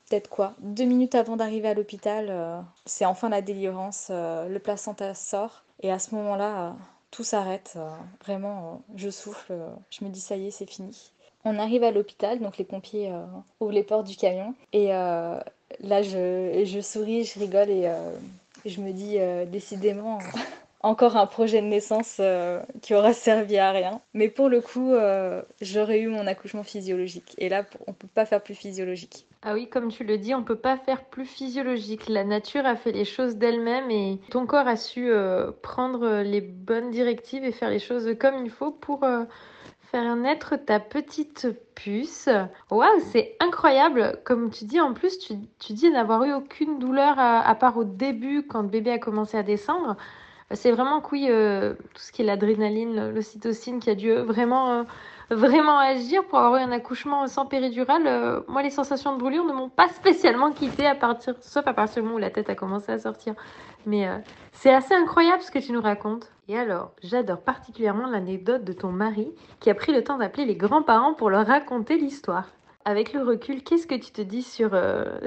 Peut-être 0.10 0.30
quoi 0.30 0.54
Deux 0.60 0.86
minutes 0.86 1.16
avant 1.16 1.38
d'arriver 1.38 1.70
à 1.70 1.74
l'hôpital, 1.74 2.66
c'est 2.86 3.06
enfin 3.06 3.30
la 3.30 3.42
délivrance, 3.42 4.10
le 4.10 4.58
placenta 4.60 5.14
sort, 5.14 5.64
et 5.82 5.90
à 5.90 6.00
ce 6.00 6.14
moment-là, 6.16 6.76
tout 7.12 7.24
s'arrête. 7.24 7.78
vraiment, 8.26 8.82
je 8.96 9.10
souffle, 9.10 9.54
je 9.90 10.04
me 10.04 10.10
dis 10.10 10.22
ça 10.22 10.38
y 10.38 10.48
est, 10.48 10.52
c'est 10.52 10.70
fini. 10.70 11.12
On 11.44 11.60
arrive 11.60 11.84
à 11.84 11.92
l'hôpital, 11.92 12.40
donc 12.40 12.58
les 12.58 12.66
pompiers 12.66 13.12
ouvrent 13.60 13.72
les 13.72 13.84
portes 13.84 14.08
du 14.08 14.16
camion, 14.16 14.54
et 14.74 14.88
là, 14.88 15.44
je, 16.02 16.64
je 16.66 16.80
souris, 16.82 17.26
je 17.26 17.40
rigole, 17.40 17.70
et 17.70 17.92
je 18.66 18.80
me 18.80 18.92
dis 18.92 19.18
décidément 19.52 20.20
encore 20.84 21.16
un 21.16 21.28
projet 21.28 21.62
de 21.62 21.68
naissance 21.68 22.18
euh, 22.20 22.60
qui 22.82 22.94
aura 22.96 23.14
servi 23.14 23.58
à 23.58 23.72
rien. 23.72 24.02
Mais 24.14 24.30
pour 24.30 24.50
le 24.50 24.62
coup, 24.62 24.94
euh, 24.94 25.42
j'aurais 25.62 26.00
eu 26.00 26.08
mon 26.08 26.28
accouchement 26.28 26.64
physiologique. 26.64 27.36
Et 27.38 27.50
là, 27.50 27.66
on 27.88 27.94
peut 27.94 28.08
pas 28.08 28.26
faire 28.26 28.42
plus 28.42 28.56
physiologique. 28.56 29.28
Ah 29.44 29.54
oui, 29.54 29.70
comme 29.70 29.90
tu 29.90 30.04
le 30.04 30.18
dis, 30.18 30.34
on 30.36 30.44
peut 30.44 30.56
pas 30.56 30.78
faire 30.78 31.06
plus 31.06 31.26
physiologique. 31.26 32.10
La 32.10 32.24
nature 32.24 32.66
a 32.66 32.76
fait 32.76 32.92
les 32.92 33.06
choses 33.06 33.38
d'elle-même 33.38 33.90
et 33.90 34.20
ton 34.30 34.46
corps 34.46 34.68
a 34.68 34.76
su 34.76 35.10
euh, 35.10 35.52
prendre 35.62 36.22
les 36.22 36.42
bonnes 36.42 36.92
directives 36.92 37.44
et 37.44 37.52
faire 37.52 37.70
les 37.70 37.80
choses 37.80 38.16
comme 38.20 38.44
il 38.46 38.52
faut 38.52 38.72
pour 38.72 39.06
faire 39.92 40.16
naître 40.16 40.56
ta 40.56 40.80
petite 40.80 41.48
puce. 41.76 42.30
Waouh, 42.70 42.88
c'est 43.12 43.36
incroyable. 43.40 44.20
Comme 44.24 44.52
tu 44.52 44.66
dis, 44.66 44.80
en 44.80 44.94
plus, 44.94 45.18
tu, 45.20 45.74
dis 45.74 45.90
n'avoir 45.90 46.24
eu 46.24 46.34
aucune 46.34 46.80
douleur 46.80 47.18
à 47.18 47.56
part 47.56 47.78
au 47.78 47.84
début 47.84 48.46
quand 48.48 48.62
le 48.62 48.68
bébé 48.68 48.92
a 48.92 49.00
commencé 49.00 49.38
à 49.38 49.44
descendre. 49.44 49.98
C'est 50.54 50.72
vraiment 50.72 51.02
que 51.02 51.10
oui, 51.12 51.28
euh, 51.30 51.74
tout 51.74 52.02
ce 52.02 52.12
qui 52.12 52.22
est 52.22 52.26
l'adrénaline, 52.26 53.12
l'ocytocine 53.12 53.80
qui 53.80 53.90
a 53.90 53.96
dû 53.96 54.14
vraiment, 54.14 54.72
euh, 54.72 54.84
vraiment 55.30 55.78
agir 55.78 56.26
pour 56.26 56.40
avoir 56.40 56.62
un 56.62 56.72
accouchement 56.72 57.28
sans 57.28 57.46
péridurale. 57.46 58.08
Euh, 58.08 58.42
moi, 58.48 58.62
les 58.62 58.70
sensations 58.70 59.14
de 59.14 59.20
brûlure 59.20 59.46
ne 59.46 59.54
m'ont 59.54 59.70
pas 59.70 59.88
spécialement 59.90 60.52
quitté 60.52 60.86
à 60.86 60.96
partir, 60.96 61.36
sauf 61.42 61.66
à 61.68 61.74
partir 61.74 62.02
du 62.02 62.08
moment 62.08 62.16
où 62.16 62.20
la 62.22 62.30
tête 62.30 62.50
a 62.50 62.56
commencé 62.56 62.92
à 62.92 63.00
sortir. 63.00 63.36
Mais 63.86 64.08
c'est 64.52 64.74
assez 64.74 64.94
incroyable 64.94 65.42
ce 65.42 65.50
que 65.50 65.58
tu 65.58 65.72
nous 65.72 65.82
racontes. 65.82 66.32
Et 66.48 66.58
alors, 66.58 66.92
j'adore 67.02 67.42
particulièrement 67.42 68.08
l'anecdote 68.08 68.64
de 68.64 68.74
ton 68.74 68.92
mari 68.92 69.34
qui 69.60 69.72
a 69.72 69.74
pris 69.74 69.92
le 69.92 70.04
temps 70.04 70.18
d'appeler 70.18 70.46
les 70.46 70.56
grands-parents 70.56 71.16
pour 71.16 71.30
leur 71.30 71.48
raconter 71.48 71.98
l'histoire. 71.98 72.46
Avec 72.86 73.14
le 73.14 73.24
recul, 73.24 73.64
qu'est-ce 73.64 73.88
que 73.88 73.96
tu 73.96 74.12
te 74.12 74.22
dis 74.22 74.44
sur, 74.44 74.72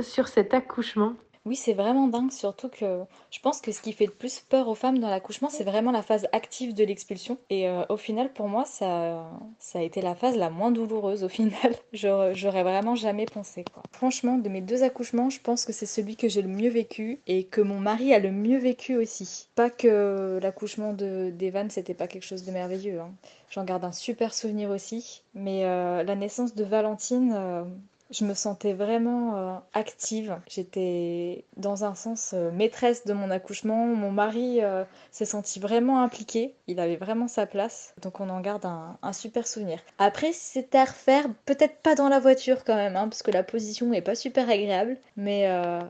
sur 0.03 0.29
cet 0.29 0.55
accouchement? 0.55 1.15
Oui, 1.47 1.57
c'est 1.57 1.75
vraiment 1.75 2.09
dingue, 2.09 2.33
surtout 2.33 2.71
que 2.71 3.03
je 3.31 3.39
pense 3.41 3.61
que 3.61 3.71
ce 3.71 3.83
qui 3.83 3.93
fait 3.93 4.07
le 4.07 4.13
plus 4.13 4.41
peur 4.41 4.67
aux 4.69 4.75
femmes 4.75 4.99
dans 4.99 5.11
l'accouchement, 5.11 5.51
c'est 5.51 5.65
vraiment 5.65 5.93
la 5.93 6.03
phase 6.03 6.27
active 6.33 6.73
de 6.73 6.85
l'expulsion. 6.85 7.37
Et 7.51 7.69
euh, 7.69 7.85
au 7.91 7.99
final, 7.99 8.33
pour 8.33 8.49
moi, 8.49 8.65
ça, 8.65 9.27
a 9.75 9.83
été 9.83 10.01
la 10.01 10.15
phase 10.15 10.37
la 10.37 10.49
moins 10.49 10.71
douloureuse 10.71 11.23
au 11.23 11.29
final. 11.29 11.75
J'aurais 11.93 12.63
vraiment 12.63 12.95
jamais 12.95 13.27
pensé. 13.27 13.65
Franchement, 13.93 14.39
de 14.39 14.49
mes 14.49 14.63
deux 14.63 14.83
accouchements, 14.85 15.29
je 15.29 15.41
pense 15.41 15.67
que 15.67 15.73
c'est 15.73 15.85
celui 15.85 16.17
que 16.17 16.29
j'ai 16.29 16.41
le 16.41 16.49
mieux 16.49 16.71
vécu 16.71 17.21
et 17.27 17.45
que 17.45 17.61
mon 17.61 17.79
mari 17.79 18.15
a 18.15 18.19
le 18.19 18.31
mieux 18.31 18.59
vécu 18.59 18.97
aussi. 18.97 19.49
Pas 19.55 19.69
que 19.69 20.39
l'accouchement 20.43 20.95
d'Evan, 20.95 21.69
c'était 21.69 21.95
pas 21.95 22.09
quelque 22.09 22.25
chose 22.25 22.45
de 22.45 22.53
merveilleux. 22.53 23.01
Hein. 23.01 23.13
J'en 23.51 23.65
garde 23.65 23.85
un 23.85 23.93
super 23.93 24.33
souvenir 24.33 24.71
aussi. 24.71 25.23
Mais 25.35 25.65
euh, 25.65 26.03
la 26.05 26.17
naissance 26.17 26.55
de 26.55 26.65
Valentine, 26.65 27.33
euh, 27.37 27.65
Je 28.11 28.25
me 28.25 28.35
sentais 28.35 28.75
vraiment 28.75 29.37
euh, 29.37 29.57
active. 29.73 30.39
J'étais 30.47 31.45
dans 31.57 31.85
un 31.85 31.95
sens 31.95 32.33
euh, 32.35 32.51
maîtresse 32.51 33.07
de 33.07 33.15
mon 33.15 33.31
accouchement. 33.31 33.87
Mon 33.87 34.13
mari 34.13 34.63
euh, 34.63 34.85
s'est 35.11 35.25
senti 35.25 35.59
vraiment 35.59 36.03
impliqué. 36.03 36.55
Il 36.67 36.81
avait 36.81 36.97
vraiment 36.97 37.29
sa 37.29 37.47
place. 37.47 37.95
Donc 38.03 38.21
on 38.21 38.29
en 38.29 38.41
garde 38.41 38.67
un, 38.67 39.13
super 39.13 39.47
souvenir. 39.47 39.81
Après, 39.99 40.33
si 40.33 40.53
c'était 40.53 40.79
à 40.79 40.85
refaire, 40.85 41.27
peut-être 41.47 41.79
pas 41.79 41.95
dans 41.95 42.09
la 42.09 42.21
voiture 42.21 42.65
quand 42.65 42.77
même, 42.77 42.97
hein, 42.97 43.09
parce 43.09 43.23
que 43.23 43.31
la 43.31 43.43
position 43.43 43.87
n'est 43.87 44.03
pas 44.03 44.15
super 44.15 44.51
agréable. 44.51 44.99
Mais 45.17 45.49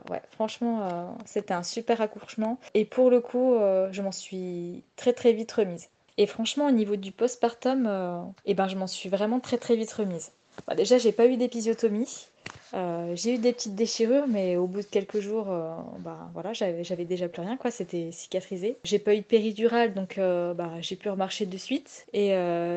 ouais, 0.09 0.21
franchement, 0.31 1.17
c'était 1.25 1.53
un 1.53 1.63
super 1.63 2.01
accouchement. 2.01 2.59
Et 2.73 2.85
pour 2.85 3.09
le 3.09 3.19
coup, 3.19 3.55
je 3.91 4.01
m'en 4.01 4.11
suis 4.11 4.83
très 4.95 5.13
très 5.13 5.33
vite 5.33 5.51
remise. 5.51 5.89
Et 6.17 6.27
franchement, 6.27 6.67
au 6.67 6.71
niveau 6.71 6.95
du 6.95 7.11
postpartum, 7.11 8.33
eh 8.45 8.53
ben, 8.53 8.67
je 8.67 8.75
m'en 8.75 8.87
suis 8.87 9.09
vraiment 9.09 9.39
très 9.39 9.57
très 9.57 9.75
vite 9.75 9.91
remise. 9.91 10.31
Bah, 10.67 10.75
déjà, 10.75 10.97
j'ai 10.97 11.11
pas 11.11 11.27
eu 11.27 11.37
d'épisiotomie. 11.37 12.27
Euh, 12.73 13.13
j'ai 13.15 13.35
eu 13.35 13.37
des 13.37 13.53
petites 13.53 13.75
déchirures, 13.75 14.27
mais 14.27 14.57
au 14.57 14.67
bout 14.67 14.81
de 14.81 14.85
quelques 14.85 15.19
jours, 15.19 15.49
euh, 15.49 15.75
bah 15.99 16.29
voilà, 16.33 16.51
j'avais 16.53 17.05
déjà 17.05 17.29
plus 17.29 17.41
rien, 17.41 17.57
quoi. 17.57 17.71
C'était 17.71 18.11
cicatrisé. 18.11 18.77
J'ai 18.83 18.99
pas 18.99 19.13
eu 19.13 19.19
de 19.19 19.23
péridurale, 19.23 19.93
donc 19.93 20.17
euh, 20.17 20.53
bah, 20.53 20.71
j'ai 20.81 20.95
pu 20.95 21.09
remarcher 21.09 21.45
de 21.45 21.57
suite. 21.57 22.05
Et 22.13 22.29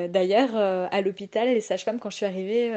d'ailleurs, 0.09 0.55
à 0.57 1.01
l'hôpital, 1.01 1.49
les 1.49 1.61
sages-femmes, 1.61 1.99
quand 1.99 2.11
je 2.11 2.17
suis 2.17 2.27
arrivée, 2.27 2.73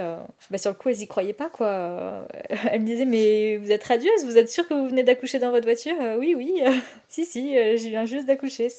bah, 0.50 0.58
sur 0.58 0.72
le 0.72 0.76
coup, 0.76 0.90
elles 0.90 1.02
y 1.02 1.08
croyaient 1.08 1.34
pas, 1.34 1.50
quoi. 1.50 2.28
elles 2.50 2.82
me 2.82 2.86
disaient, 2.86 3.06
mais 3.06 3.58
vous 3.58 3.72
êtes 3.72 3.84
radieuse, 3.84 4.26
vous 4.26 4.38
êtes 4.38 4.50
sûre 4.50 4.68
que 4.68 4.74
vous 4.74 4.88
venez 4.88 5.04
d'accoucher 5.04 5.40
dans 5.40 5.52
votre 5.52 5.66
voiture? 5.66 5.96
Oui, 6.18 6.34
oui. 6.36 6.62
si, 7.10 7.26
si, 7.26 7.54
je 7.54 7.90
viens 7.90 8.06
juste 8.06 8.26
d'accoucher. 8.26 8.70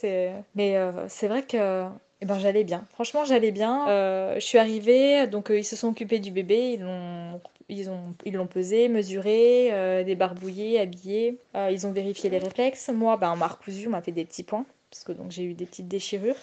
Mais 0.54 0.76
c'est 1.08 1.28
vrai 1.28 1.42
que 1.42 1.86
eh 2.22 2.24
ben, 2.24 2.38
j'allais 2.38 2.62
bien. 2.62 2.86
Franchement, 2.92 3.24
j'allais 3.24 3.50
bien. 3.50 3.88
Euh, 3.88 4.36
je 4.36 4.40
suis 4.46 4.58
arrivée, 4.58 5.26
donc 5.26 5.50
euh, 5.50 5.58
ils 5.58 5.64
se 5.64 5.74
sont 5.74 5.88
occupés 5.88 6.20
du 6.20 6.30
bébé, 6.30 6.74
ils 6.74 6.80
l'ont 6.80 7.40
ils 7.68 7.90
ont, 7.90 8.14
ils 8.24 8.34
l'ont 8.34 8.46
pesé, 8.46 8.88
mesuré, 8.88 9.70
euh, 9.72 10.04
débarbouillé, 10.04 10.78
habillé. 10.78 11.40
ils 11.70 11.84
ont 11.84 11.90
vérifié 11.90 12.30
les 12.30 12.38
réflexes. 12.38 12.90
Moi, 12.94 13.16
ben, 13.16 13.32
on 13.32 13.36
m'a 13.36 13.48
recousu, 13.48 13.88
on 13.88 13.90
m'a 13.90 14.02
fait 14.02 14.12
des 14.12 14.24
petits 14.24 14.44
points 14.44 14.64
parce 14.88 15.02
que 15.02 15.10
donc 15.10 15.32
j'ai 15.32 15.42
eu 15.42 15.54
des 15.54 15.66
petites 15.66 15.88
déchirures. 15.88 16.36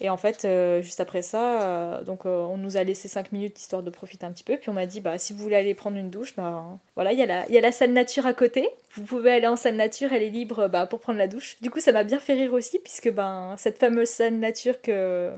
Et 0.00 0.10
en 0.10 0.16
fait, 0.16 0.44
euh, 0.44 0.80
juste 0.80 1.00
après 1.00 1.22
ça, 1.22 1.62
euh, 1.62 2.02
donc 2.04 2.24
euh, 2.24 2.40
on 2.42 2.56
nous 2.56 2.76
a 2.76 2.84
laissé 2.84 3.08
5 3.08 3.32
minutes 3.32 3.58
histoire 3.58 3.82
de 3.82 3.90
profiter 3.90 4.24
un 4.26 4.32
petit 4.32 4.44
peu. 4.44 4.56
Puis 4.56 4.70
on 4.70 4.72
m'a 4.72 4.86
dit, 4.86 5.00
bah, 5.00 5.18
si 5.18 5.32
vous 5.32 5.40
voulez 5.40 5.56
aller 5.56 5.74
prendre 5.74 5.96
une 5.96 6.10
douche, 6.10 6.36
bah, 6.36 6.78
voilà, 6.94 7.12
il 7.12 7.18
y, 7.18 7.22
a 7.22 7.60
la, 7.60 7.72
salle 7.72 7.92
nature 7.92 8.26
à 8.26 8.32
côté. 8.32 8.68
Vous 8.94 9.02
pouvez 9.02 9.32
aller 9.32 9.48
en 9.48 9.56
salle 9.56 9.76
nature, 9.76 10.12
elle 10.12 10.22
est 10.22 10.30
libre 10.30 10.68
bah, 10.68 10.86
pour 10.86 11.00
prendre 11.00 11.18
la 11.18 11.26
douche. 11.26 11.56
Du 11.60 11.70
coup, 11.70 11.80
ça 11.80 11.92
m'a 11.92 12.04
bien 12.04 12.20
fait 12.20 12.34
rire 12.34 12.52
aussi, 12.52 12.78
puisque 12.78 13.10
ben, 13.10 13.56
cette 13.58 13.78
fameuse 13.78 14.08
salle 14.08 14.34
nature 14.34 14.80
que, 14.80 15.32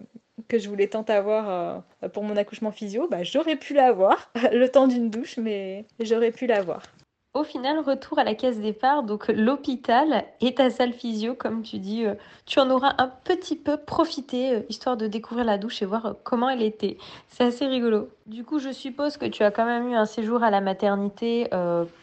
que 0.48 0.58
je 0.58 0.68
voulais 0.68 0.88
tant 0.88 1.02
avoir 1.02 1.82
pour 2.12 2.22
mon 2.22 2.36
accouchement 2.36 2.70
physio, 2.70 3.08
bah, 3.08 3.22
j'aurais 3.22 3.56
pu 3.56 3.72
l'avoir, 3.72 4.30
le 4.52 4.66
temps 4.68 4.88
d'une 4.88 5.08
douche, 5.10 5.38
mais 5.38 5.86
j'aurais 6.00 6.32
pu 6.32 6.46
l'avoir. 6.46 6.82
Au 7.32 7.44
final, 7.44 7.78
retour 7.78 8.18
à 8.18 8.24
la 8.24 8.34
case 8.34 8.58
départ, 8.58 9.04
donc 9.04 9.28
l'hôpital 9.28 10.24
et 10.40 10.52
ta 10.52 10.68
salle 10.68 10.92
physio, 10.92 11.36
comme 11.36 11.62
tu 11.62 11.78
dis, 11.78 12.04
euh, 12.04 12.14
tu 12.44 12.58
en 12.58 12.68
auras 12.70 12.94
un 12.98 13.06
petit 13.06 13.54
peu 13.54 13.76
profité, 13.76 14.52
euh, 14.52 14.62
histoire 14.68 14.96
de 14.96 15.06
découvrir 15.06 15.44
la 15.44 15.56
douche 15.56 15.80
et 15.80 15.86
voir 15.86 16.06
euh, 16.06 16.12
comment 16.24 16.50
elle 16.50 16.62
était. 16.62 16.98
C'est 17.28 17.44
assez 17.44 17.68
rigolo. 17.68 18.08
Du 18.26 18.42
coup, 18.42 18.58
je 18.58 18.72
suppose 18.72 19.16
que 19.16 19.26
tu 19.26 19.44
as 19.44 19.52
quand 19.52 19.64
même 19.64 19.90
eu 19.90 19.94
un 19.94 20.06
séjour 20.06 20.42
à 20.42 20.50
la 20.50 20.60
maternité, 20.60 21.46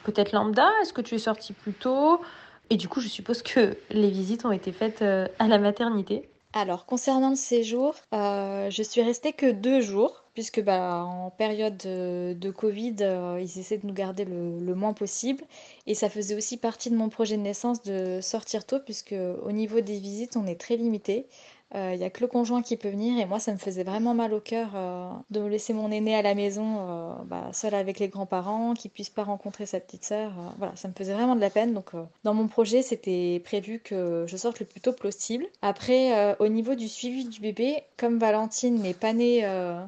peut-être 0.04 0.32
lambda. 0.32 0.70
Est-ce 0.82 0.94
que 0.94 1.02
tu 1.02 1.16
es 1.16 1.20
sortie 1.20 1.52
plus 1.52 1.74
tôt? 1.74 2.22
Et 2.70 2.78
du 2.78 2.88
coup, 2.88 3.02
je 3.02 3.10
suppose 3.10 3.42
que 3.42 3.76
les 3.90 4.10
visites 4.10 4.46
ont 4.46 4.52
été 4.54 4.72
faites 4.72 5.02
à 5.02 5.48
la 5.48 5.58
maternité. 5.58 6.30
Alors, 6.54 6.86
concernant 6.86 7.30
le 7.30 7.36
séjour, 7.36 7.96
je 8.12 8.84
suis 8.84 9.02
restée 9.02 9.32
que 9.32 9.52
deux 9.52 9.80
jours 9.80 10.27
puisque 10.38 10.62
bah, 10.62 11.04
en 11.04 11.32
période 11.32 11.78
de, 11.78 12.52
Covid, 12.52 12.97
euh, 13.02 13.39
ils 13.41 13.60
essaient 13.60 13.80
de 13.80 13.88
nous 13.88 13.93
garder 13.93 14.23
le, 14.23 14.76
moins 14.76 14.93
possible. 14.93 15.43
Et 15.88 15.95
ça 15.95 16.12
faisait 16.12 16.36
aussi 16.36 16.58
partie 16.58 16.91
de 16.91 16.95
mon 16.95 17.10
projet 17.10 17.38
de 17.38 17.41
naissance 17.41 17.82
de 17.82 18.21
sortir 18.21 18.63
tôt, 18.63 18.78
puisque 18.80 19.15
au 19.41 19.52
niveau 19.52 19.82
des 19.82 19.97
visites, 19.97 20.38
on 20.38 20.45
est 20.45 20.60
très 20.60 20.76
limité. 20.76 21.26
Il 21.74 21.78
euh, 21.78 21.96
n'y 21.98 22.04
a 22.06 22.10
que 22.10 22.22
le 22.22 22.28
conjoint 22.28 22.62
qui 22.62 22.78
peut 22.78 22.90
venir 22.90 23.20
et 23.20 23.26
moi 23.26 23.40
ça 23.40 23.52
me 23.52 23.58
faisait 23.58 23.84
vraiment 23.84 24.14
mal 24.14 24.34
au 24.34 24.40
cœur 24.40 24.70
euh, 24.76 25.10
de 25.32 25.42
laisser 25.42 25.74
mon 25.74 25.92
aîné 25.92 26.16
à 26.16 26.22
la 26.22 26.34
maison 26.34 26.78
euh, 26.80 27.14
bah, 27.26 27.50
seul 27.52 27.76
avec 27.76 28.00
les 28.00 28.08
grands-parents, 28.08 28.74
qui 28.74 28.88
puisse 28.88 29.10
pas 29.10 29.26
rencontrer 29.26 29.66
sa 29.66 29.82
petite 29.82 30.06
sœur. 30.06 30.32
voilà, 30.58 30.74
ça 30.78 30.88
me 30.88 30.94
faisait 30.94 31.14
vraiment 31.14 31.36
de 31.36 31.42
la 31.42 31.50
peine. 31.50 31.74
Donc 31.74 31.92
dans 32.24 32.34
mon 32.34 32.48
projet 32.48 32.84
c'était 32.84 33.42
prévu 33.44 33.80
que 33.80 34.24
je 34.28 34.38
sorte 34.38 34.62
le 34.62 34.66
plus 34.66 34.80
tôt 34.80 34.94
possible. 34.94 35.46
Après 35.62 36.38
au 36.40 36.48
niveau 36.48 36.76
du 36.76 36.88
suivi 36.88 37.26
du 37.26 37.42
bébé, 37.42 37.84
comme 37.98 38.18
Valentine 38.18 38.82
n'est 38.82 38.94
pas 38.94 39.12
née 39.12 39.42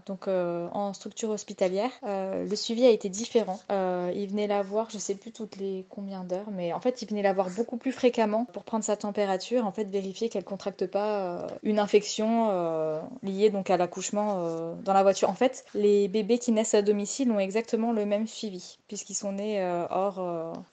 donc 0.06 0.28
en 0.28 0.94
structure 0.94 1.30
hospitalière, 1.30 1.92
le 2.04 2.56
suivi 2.56 2.86
a 2.86 2.90
été 2.90 3.08
différent. 3.08 3.60
il 3.70 4.28
venait 4.28 4.48
la 4.48 4.64
voir, 4.64 4.90
je 4.90 4.98
sais 4.98 5.16
plus 5.16 5.32
toutes 5.32 5.56
les 5.56 5.86
combien 5.90 6.26
d'heures, 6.26 6.52
mais 6.52 6.74
en 6.74 6.82
fait 6.82 7.02
il 7.02 7.08
venait 7.08 7.22
la 7.22 7.34
voir 7.34 7.50
beaucoup 7.52 7.78
plus 7.78 7.94
fréquemment 7.94 8.46
pour 8.46 8.64
prendre 8.64 8.84
sa 8.84 8.98
température, 8.98 9.66
en 9.66 9.72
fait 9.72 9.86
vérifier 9.86 10.28
qu'elle 10.28 10.44
contracte 10.44 10.86
pas 10.86 11.48
une 11.70 11.80
infection 11.80 12.50
euh, 12.50 13.00
liée 13.24 13.50
donc 13.50 13.70
à 13.70 13.78
l'accouchement 13.78 14.38
euh, 14.40 14.74
dans 14.84 14.94
la 14.94 15.04
voiture. 15.04 15.30
En 15.30 15.36
fait, 15.36 15.66
les 15.74 16.08
bébés 16.08 16.40
qui 16.40 16.52
naissent 16.52 16.74
à 16.74 16.82
domicile 16.82 17.32
ont 17.32 17.40
exactement 17.40 17.92
le 17.92 18.06
même 18.06 18.28
suivi 18.28 18.80
puisqu'ils 18.88 19.16
sont 19.16 19.34
nés 19.34 19.62
euh, 19.62 19.86
hors, 19.90 20.20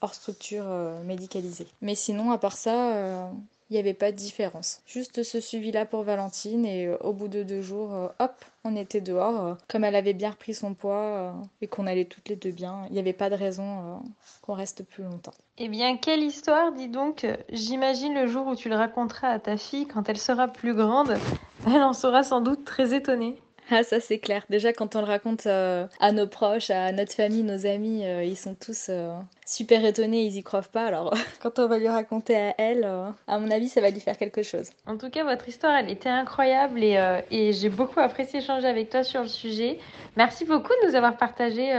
hors 0.01 0.13
structure 0.13 0.65
médicalisée. 1.05 1.67
Mais 1.81 1.95
sinon, 1.95 2.31
à 2.31 2.37
part 2.37 2.57
ça, 2.57 3.29
il 3.69 3.73
n'y 3.73 3.79
avait 3.79 3.93
pas 3.93 4.11
de 4.11 4.17
différence. 4.17 4.81
Juste 4.85 5.23
ce 5.23 5.39
suivi-là 5.39 5.85
pour 5.85 6.03
Valentine 6.03 6.65
et 6.65 6.89
au 7.01 7.13
bout 7.13 7.27
de 7.27 7.43
deux 7.43 7.61
jours, 7.61 8.11
hop, 8.19 8.45
on 8.63 8.75
était 8.75 9.01
dehors. 9.01 9.57
comme 9.67 9.83
elle 9.83 9.95
avait 9.95 10.13
bien 10.13 10.31
repris 10.31 10.53
son 10.53 10.73
poids 10.73 11.33
et 11.61 11.67
qu'on 11.67 11.87
allait 11.87 12.05
toutes 12.05 12.29
les 12.29 12.35
deux 12.35 12.51
bien, 12.51 12.85
il 12.87 12.93
n'y 12.93 12.99
avait 12.99 13.13
pas 13.13 13.29
de 13.29 13.35
raison 13.35 14.01
qu'on 14.41 14.53
reste 14.53 14.83
plus 14.83 15.03
longtemps. 15.03 15.33
Eh 15.57 15.69
bien, 15.69 15.97
quelle 15.97 16.23
histoire, 16.23 16.71
dis 16.71 16.87
donc. 16.87 17.25
J'imagine 17.49 18.13
le 18.13 18.27
jour 18.27 18.47
où 18.47 18.55
tu 18.55 18.69
le 18.69 18.75
raconteras 18.75 19.29
à 19.29 19.39
ta 19.39 19.57
fille 19.57 19.87
quand 19.87 20.07
elle 20.07 20.19
sera 20.19 20.47
plus 20.47 20.73
grande. 20.75 21.17
Elle 21.65 21.83
en 21.83 21.93
sera 21.93 22.23
sans 22.23 22.41
doute 22.41 22.63
très 22.63 22.93
étonnée. 22.93 23.35
Ah, 23.69 23.83
ça 23.83 23.99
c'est 23.99 24.19
clair. 24.19 24.45
Déjà, 24.49 24.71
quand 24.71 24.95
on 24.95 24.99
le 24.99 25.07
raconte 25.07 25.45
euh, 25.45 25.87
à 25.99 26.11
nos 26.13 26.27
proches, 26.27 26.69
à 26.69 26.91
notre 26.93 27.13
famille, 27.13 27.43
nos 27.43 27.65
amis, 27.65 28.05
euh, 28.05 28.23
ils 28.23 28.37
sont 28.37 28.55
tous 28.55 28.87
euh, 28.89 29.13
super 29.47 29.83
étonnés, 29.85 30.23
ils 30.25 30.37
y 30.37 30.43
croient 30.43 30.61
pas. 30.61 30.85
Alors, 30.85 31.13
quand 31.41 31.59
on 31.59 31.67
va 31.67 31.77
lui 31.79 31.87
raconter 31.87 32.35
à 32.35 32.55
elle, 32.57 32.83
à 33.27 33.39
mon 33.39 33.49
avis, 33.49 33.69
ça 33.69 33.81
va 33.81 33.89
lui 33.89 33.99
faire 33.99 34.17
quelque 34.17 34.43
chose. 34.43 34.69
En 34.85 34.97
tout 34.97 35.09
cas, 35.09 35.23
votre 35.23 35.47
histoire, 35.47 35.75
elle 35.75 35.89
était 35.89 36.09
incroyable 36.09 36.83
et, 36.83 36.97
et 37.31 37.53
j'ai 37.53 37.69
beaucoup 37.69 37.99
apprécié 37.99 38.39
échanger 38.39 38.67
avec 38.67 38.89
toi 38.89 39.03
sur 39.03 39.21
le 39.21 39.27
sujet. 39.27 39.79
Merci 40.15 40.45
beaucoup 40.45 40.73
de 40.81 40.89
nous 40.89 40.95
avoir 40.95 41.17
partagé 41.17 41.71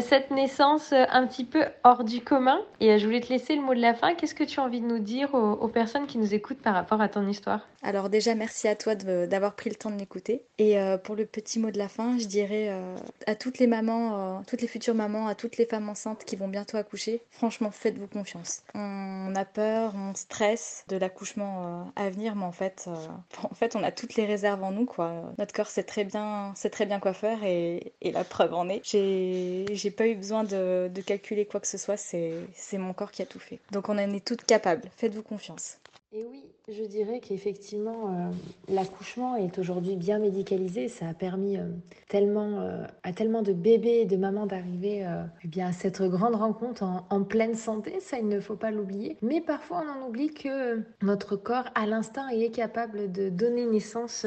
cette 0.00 0.30
naissance 0.30 0.92
un 0.92 1.26
petit 1.26 1.44
peu 1.44 1.64
hors 1.84 2.04
du 2.04 2.20
commun. 2.20 2.60
Et 2.80 2.98
je 2.98 3.04
voulais 3.04 3.20
te 3.20 3.28
laisser 3.28 3.56
le 3.56 3.62
mot 3.62 3.74
de 3.74 3.80
la 3.80 3.94
fin. 3.94 4.14
Qu'est-ce 4.14 4.34
que 4.34 4.44
tu 4.44 4.60
as 4.60 4.62
envie 4.62 4.80
de 4.80 4.86
nous 4.86 4.98
dire 4.98 5.34
aux, 5.34 5.52
aux 5.52 5.68
personnes 5.68 6.06
qui 6.06 6.18
nous 6.18 6.34
écoutent 6.34 6.62
par 6.62 6.74
rapport 6.74 7.00
à 7.00 7.08
ton 7.08 7.26
histoire? 7.26 7.66
Alors, 7.82 8.08
déjà, 8.08 8.34
merci 8.34 8.68
à 8.68 8.76
toi 8.76 8.94
d'avoir 8.94 9.54
pris 9.54 9.70
le 9.70 9.76
temps 9.76 9.90
de 9.90 9.96
m'écouter. 9.96 10.42
Et 10.58 10.76
pour 11.04 11.16
le 11.16 11.26
petit 11.26 11.58
mot 11.58 11.70
de 11.70 11.78
la 11.78 11.88
fin, 11.88 12.18
je 12.18 12.26
dirais 12.26 12.68
euh, 12.70 12.96
à 13.26 13.34
toutes 13.34 13.58
les 13.58 13.66
mamans, 13.66 14.38
euh, 14.38 14.40
toutes 14.46 14.60
les 14.60 14.68
futures 14.68 14.94
mamans, 14.94 15.26
à 15.26 15.34
toutes 15.34 15.56
les 15.56 15.66
femmes 15.66 15.88
enceintes 15.88 16.24
qui 16.24 16.36
vont 16.36 16.48
bientôt 16.48 16.76
accoucher, 16.76 17.15
franchement, 17.30 17.70
faites-vous 17.70 18.06
confiance. 18.06 18.62
On 18.74 19.34
a 19.34 19.44
peur, 19.44 19.92
on 19.94 20.14
stresse 20.14 20.84
de 20.88 20.96
l'accouchement 20.96 21.84
euh, 21.86 21.90
à 21.96 22.10
venir, 22.10 22.34
mais 22.36 22.44
en 22.44 22.52
fait, 22.52 22.88
en 23.42 23.54
fait, 23.54 23.76
on 23.76 23.82
a 23.82 23.92
toutes 23.92 24.16
les 24.16 24.26
réserves 24.26 24.62
en 24.62 24.72
nous, 24.72 24.86
quoi. 24.86 25.32
Notre 25.38 25.54
corps 25.54 25.68
sait 25.68 25.82
très 25.82 26.04
bien, 26.04 26.52
sait 26.54 26.70
très 26.70 26.86
bien 26.86 27.00
quoi 27.00 27.12
faire 27.12 27.44
et, 27.44 27.92
la 28.02 28.24
preuve 28.24 28.54
en 28.54 28.68
est. 28.68 28.80
J'ai 28.84 29.90
pas 29.90 30.06
eu 30.06 30.14
besoin 30.14 30.44
de, 30.44 30.90
de 30.92 31.00
calculer 31.02 31.44
quoi 31.44 31.60
que 31.60 31.66
ce 31.66 31.78
soit, 31.78 31.96
c'est 31.96 32.78
mon 32.78 32.92
corps 32.92 33.10
qui 33.10 33.22
a 33.22 33.26
tout 33.26 33.40
fait. 33.40 33.58
Donc 33.72 33.88
on 33.88 33.92
en 33.92 33.98
est 33.98 34.24
toutes 34.24 34.44
capables. 34.44 34.88
Faites-vous 34.96 35.22
confiance. 35.22 35.78
Et 36.18 36.24
oui, 36.24 36.42
je 36.66 36.82
dirais 36.82 37.20
qu'effectivement, 37.20 38.08
euh, 38.08 38.30
l'accouchement 38.68 39.36
est 39.36 39.58
aujourd'hui 39.58 39.96
bien 39.96 40.18
médicalisé. 40.18 40.88
Ça 40.88 41.08
a 41.08 41.12
permis 41.12 41.58
euh, 41.58 41.68
tellement, 42.08 42.58
euh, 42.58 42.86
à 43.02 43.12
tellement 43.12 43.42
de 43.42 43.52
bébés 43.52 43.98
et 44.00 44.04
de 44.06 44.16
mamans 44.16 44.46
d'arriver 44.46 45.06
eh 45.44 45.48
bien, 45.48 45.66
à 45.66 45.72
cette 45.72 46.00
grande 46.00 46.34
rencontre 46.34 46.84
en, 47.10 47.22
pleine 47.22 47.54
santé. 47.54 48.00
Ça, 48.00 48.18
il 48.18 48.28
ne 48.28 48.40
faut 48.40 48.56
pas 48.56 48.70
l'oublier. 48.70 49.18
Mais 49.20 49.42
parfois, 49.42 49.84
on 49.84 50.04
en 50.04 50.08
oublie 50.08 50.32
que 50.32 50.80
notre 51.02 51.36
corps, 51.36 51.66
à 51.74 51.84
l'instinct, 51.84 52.28
est 52.28 52.50
capable 52.50 53.12
de 53.12 53.28
donner 53.28 53.66
naissance 53.66 54.24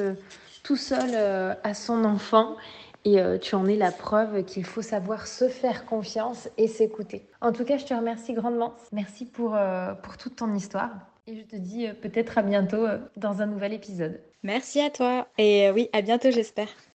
tout 0.61 0.77
seul 0.77 1.15
à 1.63 1.73
son 1.73 2.05
enfant. 2.05 2.55
Et 3.03 3.17
tu 3.41 3.55
en 3.55 3.65
es 3.65 3.77
la 3.77 3.91
preuve 3.91 4.43
qu'il 4.43 4.65
faut 4.65 4.83
savoir 4.83 5.25
se 5.25 5.49
faire 5.49 5.85
confiance 5.87 6.49
et 6.59 6.67
s'écouter. 6.67 7.25
En 7.41 7.51
tout 7.51 7.65
cas, 7.65 7.77
je 7.77 7.85
te 7.85 7.95
remercie 7.95 8.33
grandement. 8.33 8.75
Merci 8.91 9.25
pour, 9.25 9.57
pour 10.03 10.17
toute 10.17 10.35
ton 10.35 10.53
histoire. 10.53 10.91
Et 11.29 11.37
je 11.37 11.43
te 11.43 11.55
dis 11.55 11.85
euh, 11.85 11.93
peut-être 11.93 12.39
à 12.39 12.41
bientôt 12.41 12.87
euh, 12.87 12.97
dans 13.15 13.43
un 13.43 13.45
nouvel 13.45 13.71
épisode. 13.71 14.19
Merci 14.41 14.79
à 14.81 14.89
toi. 14.89 15.31
Et 15.37 15.67
euh, 15.67 15.73
oui, 15.73 15.87
à 15.93 16.01
bientôt, 16.01 16.31
j'espère. 16.31 16.69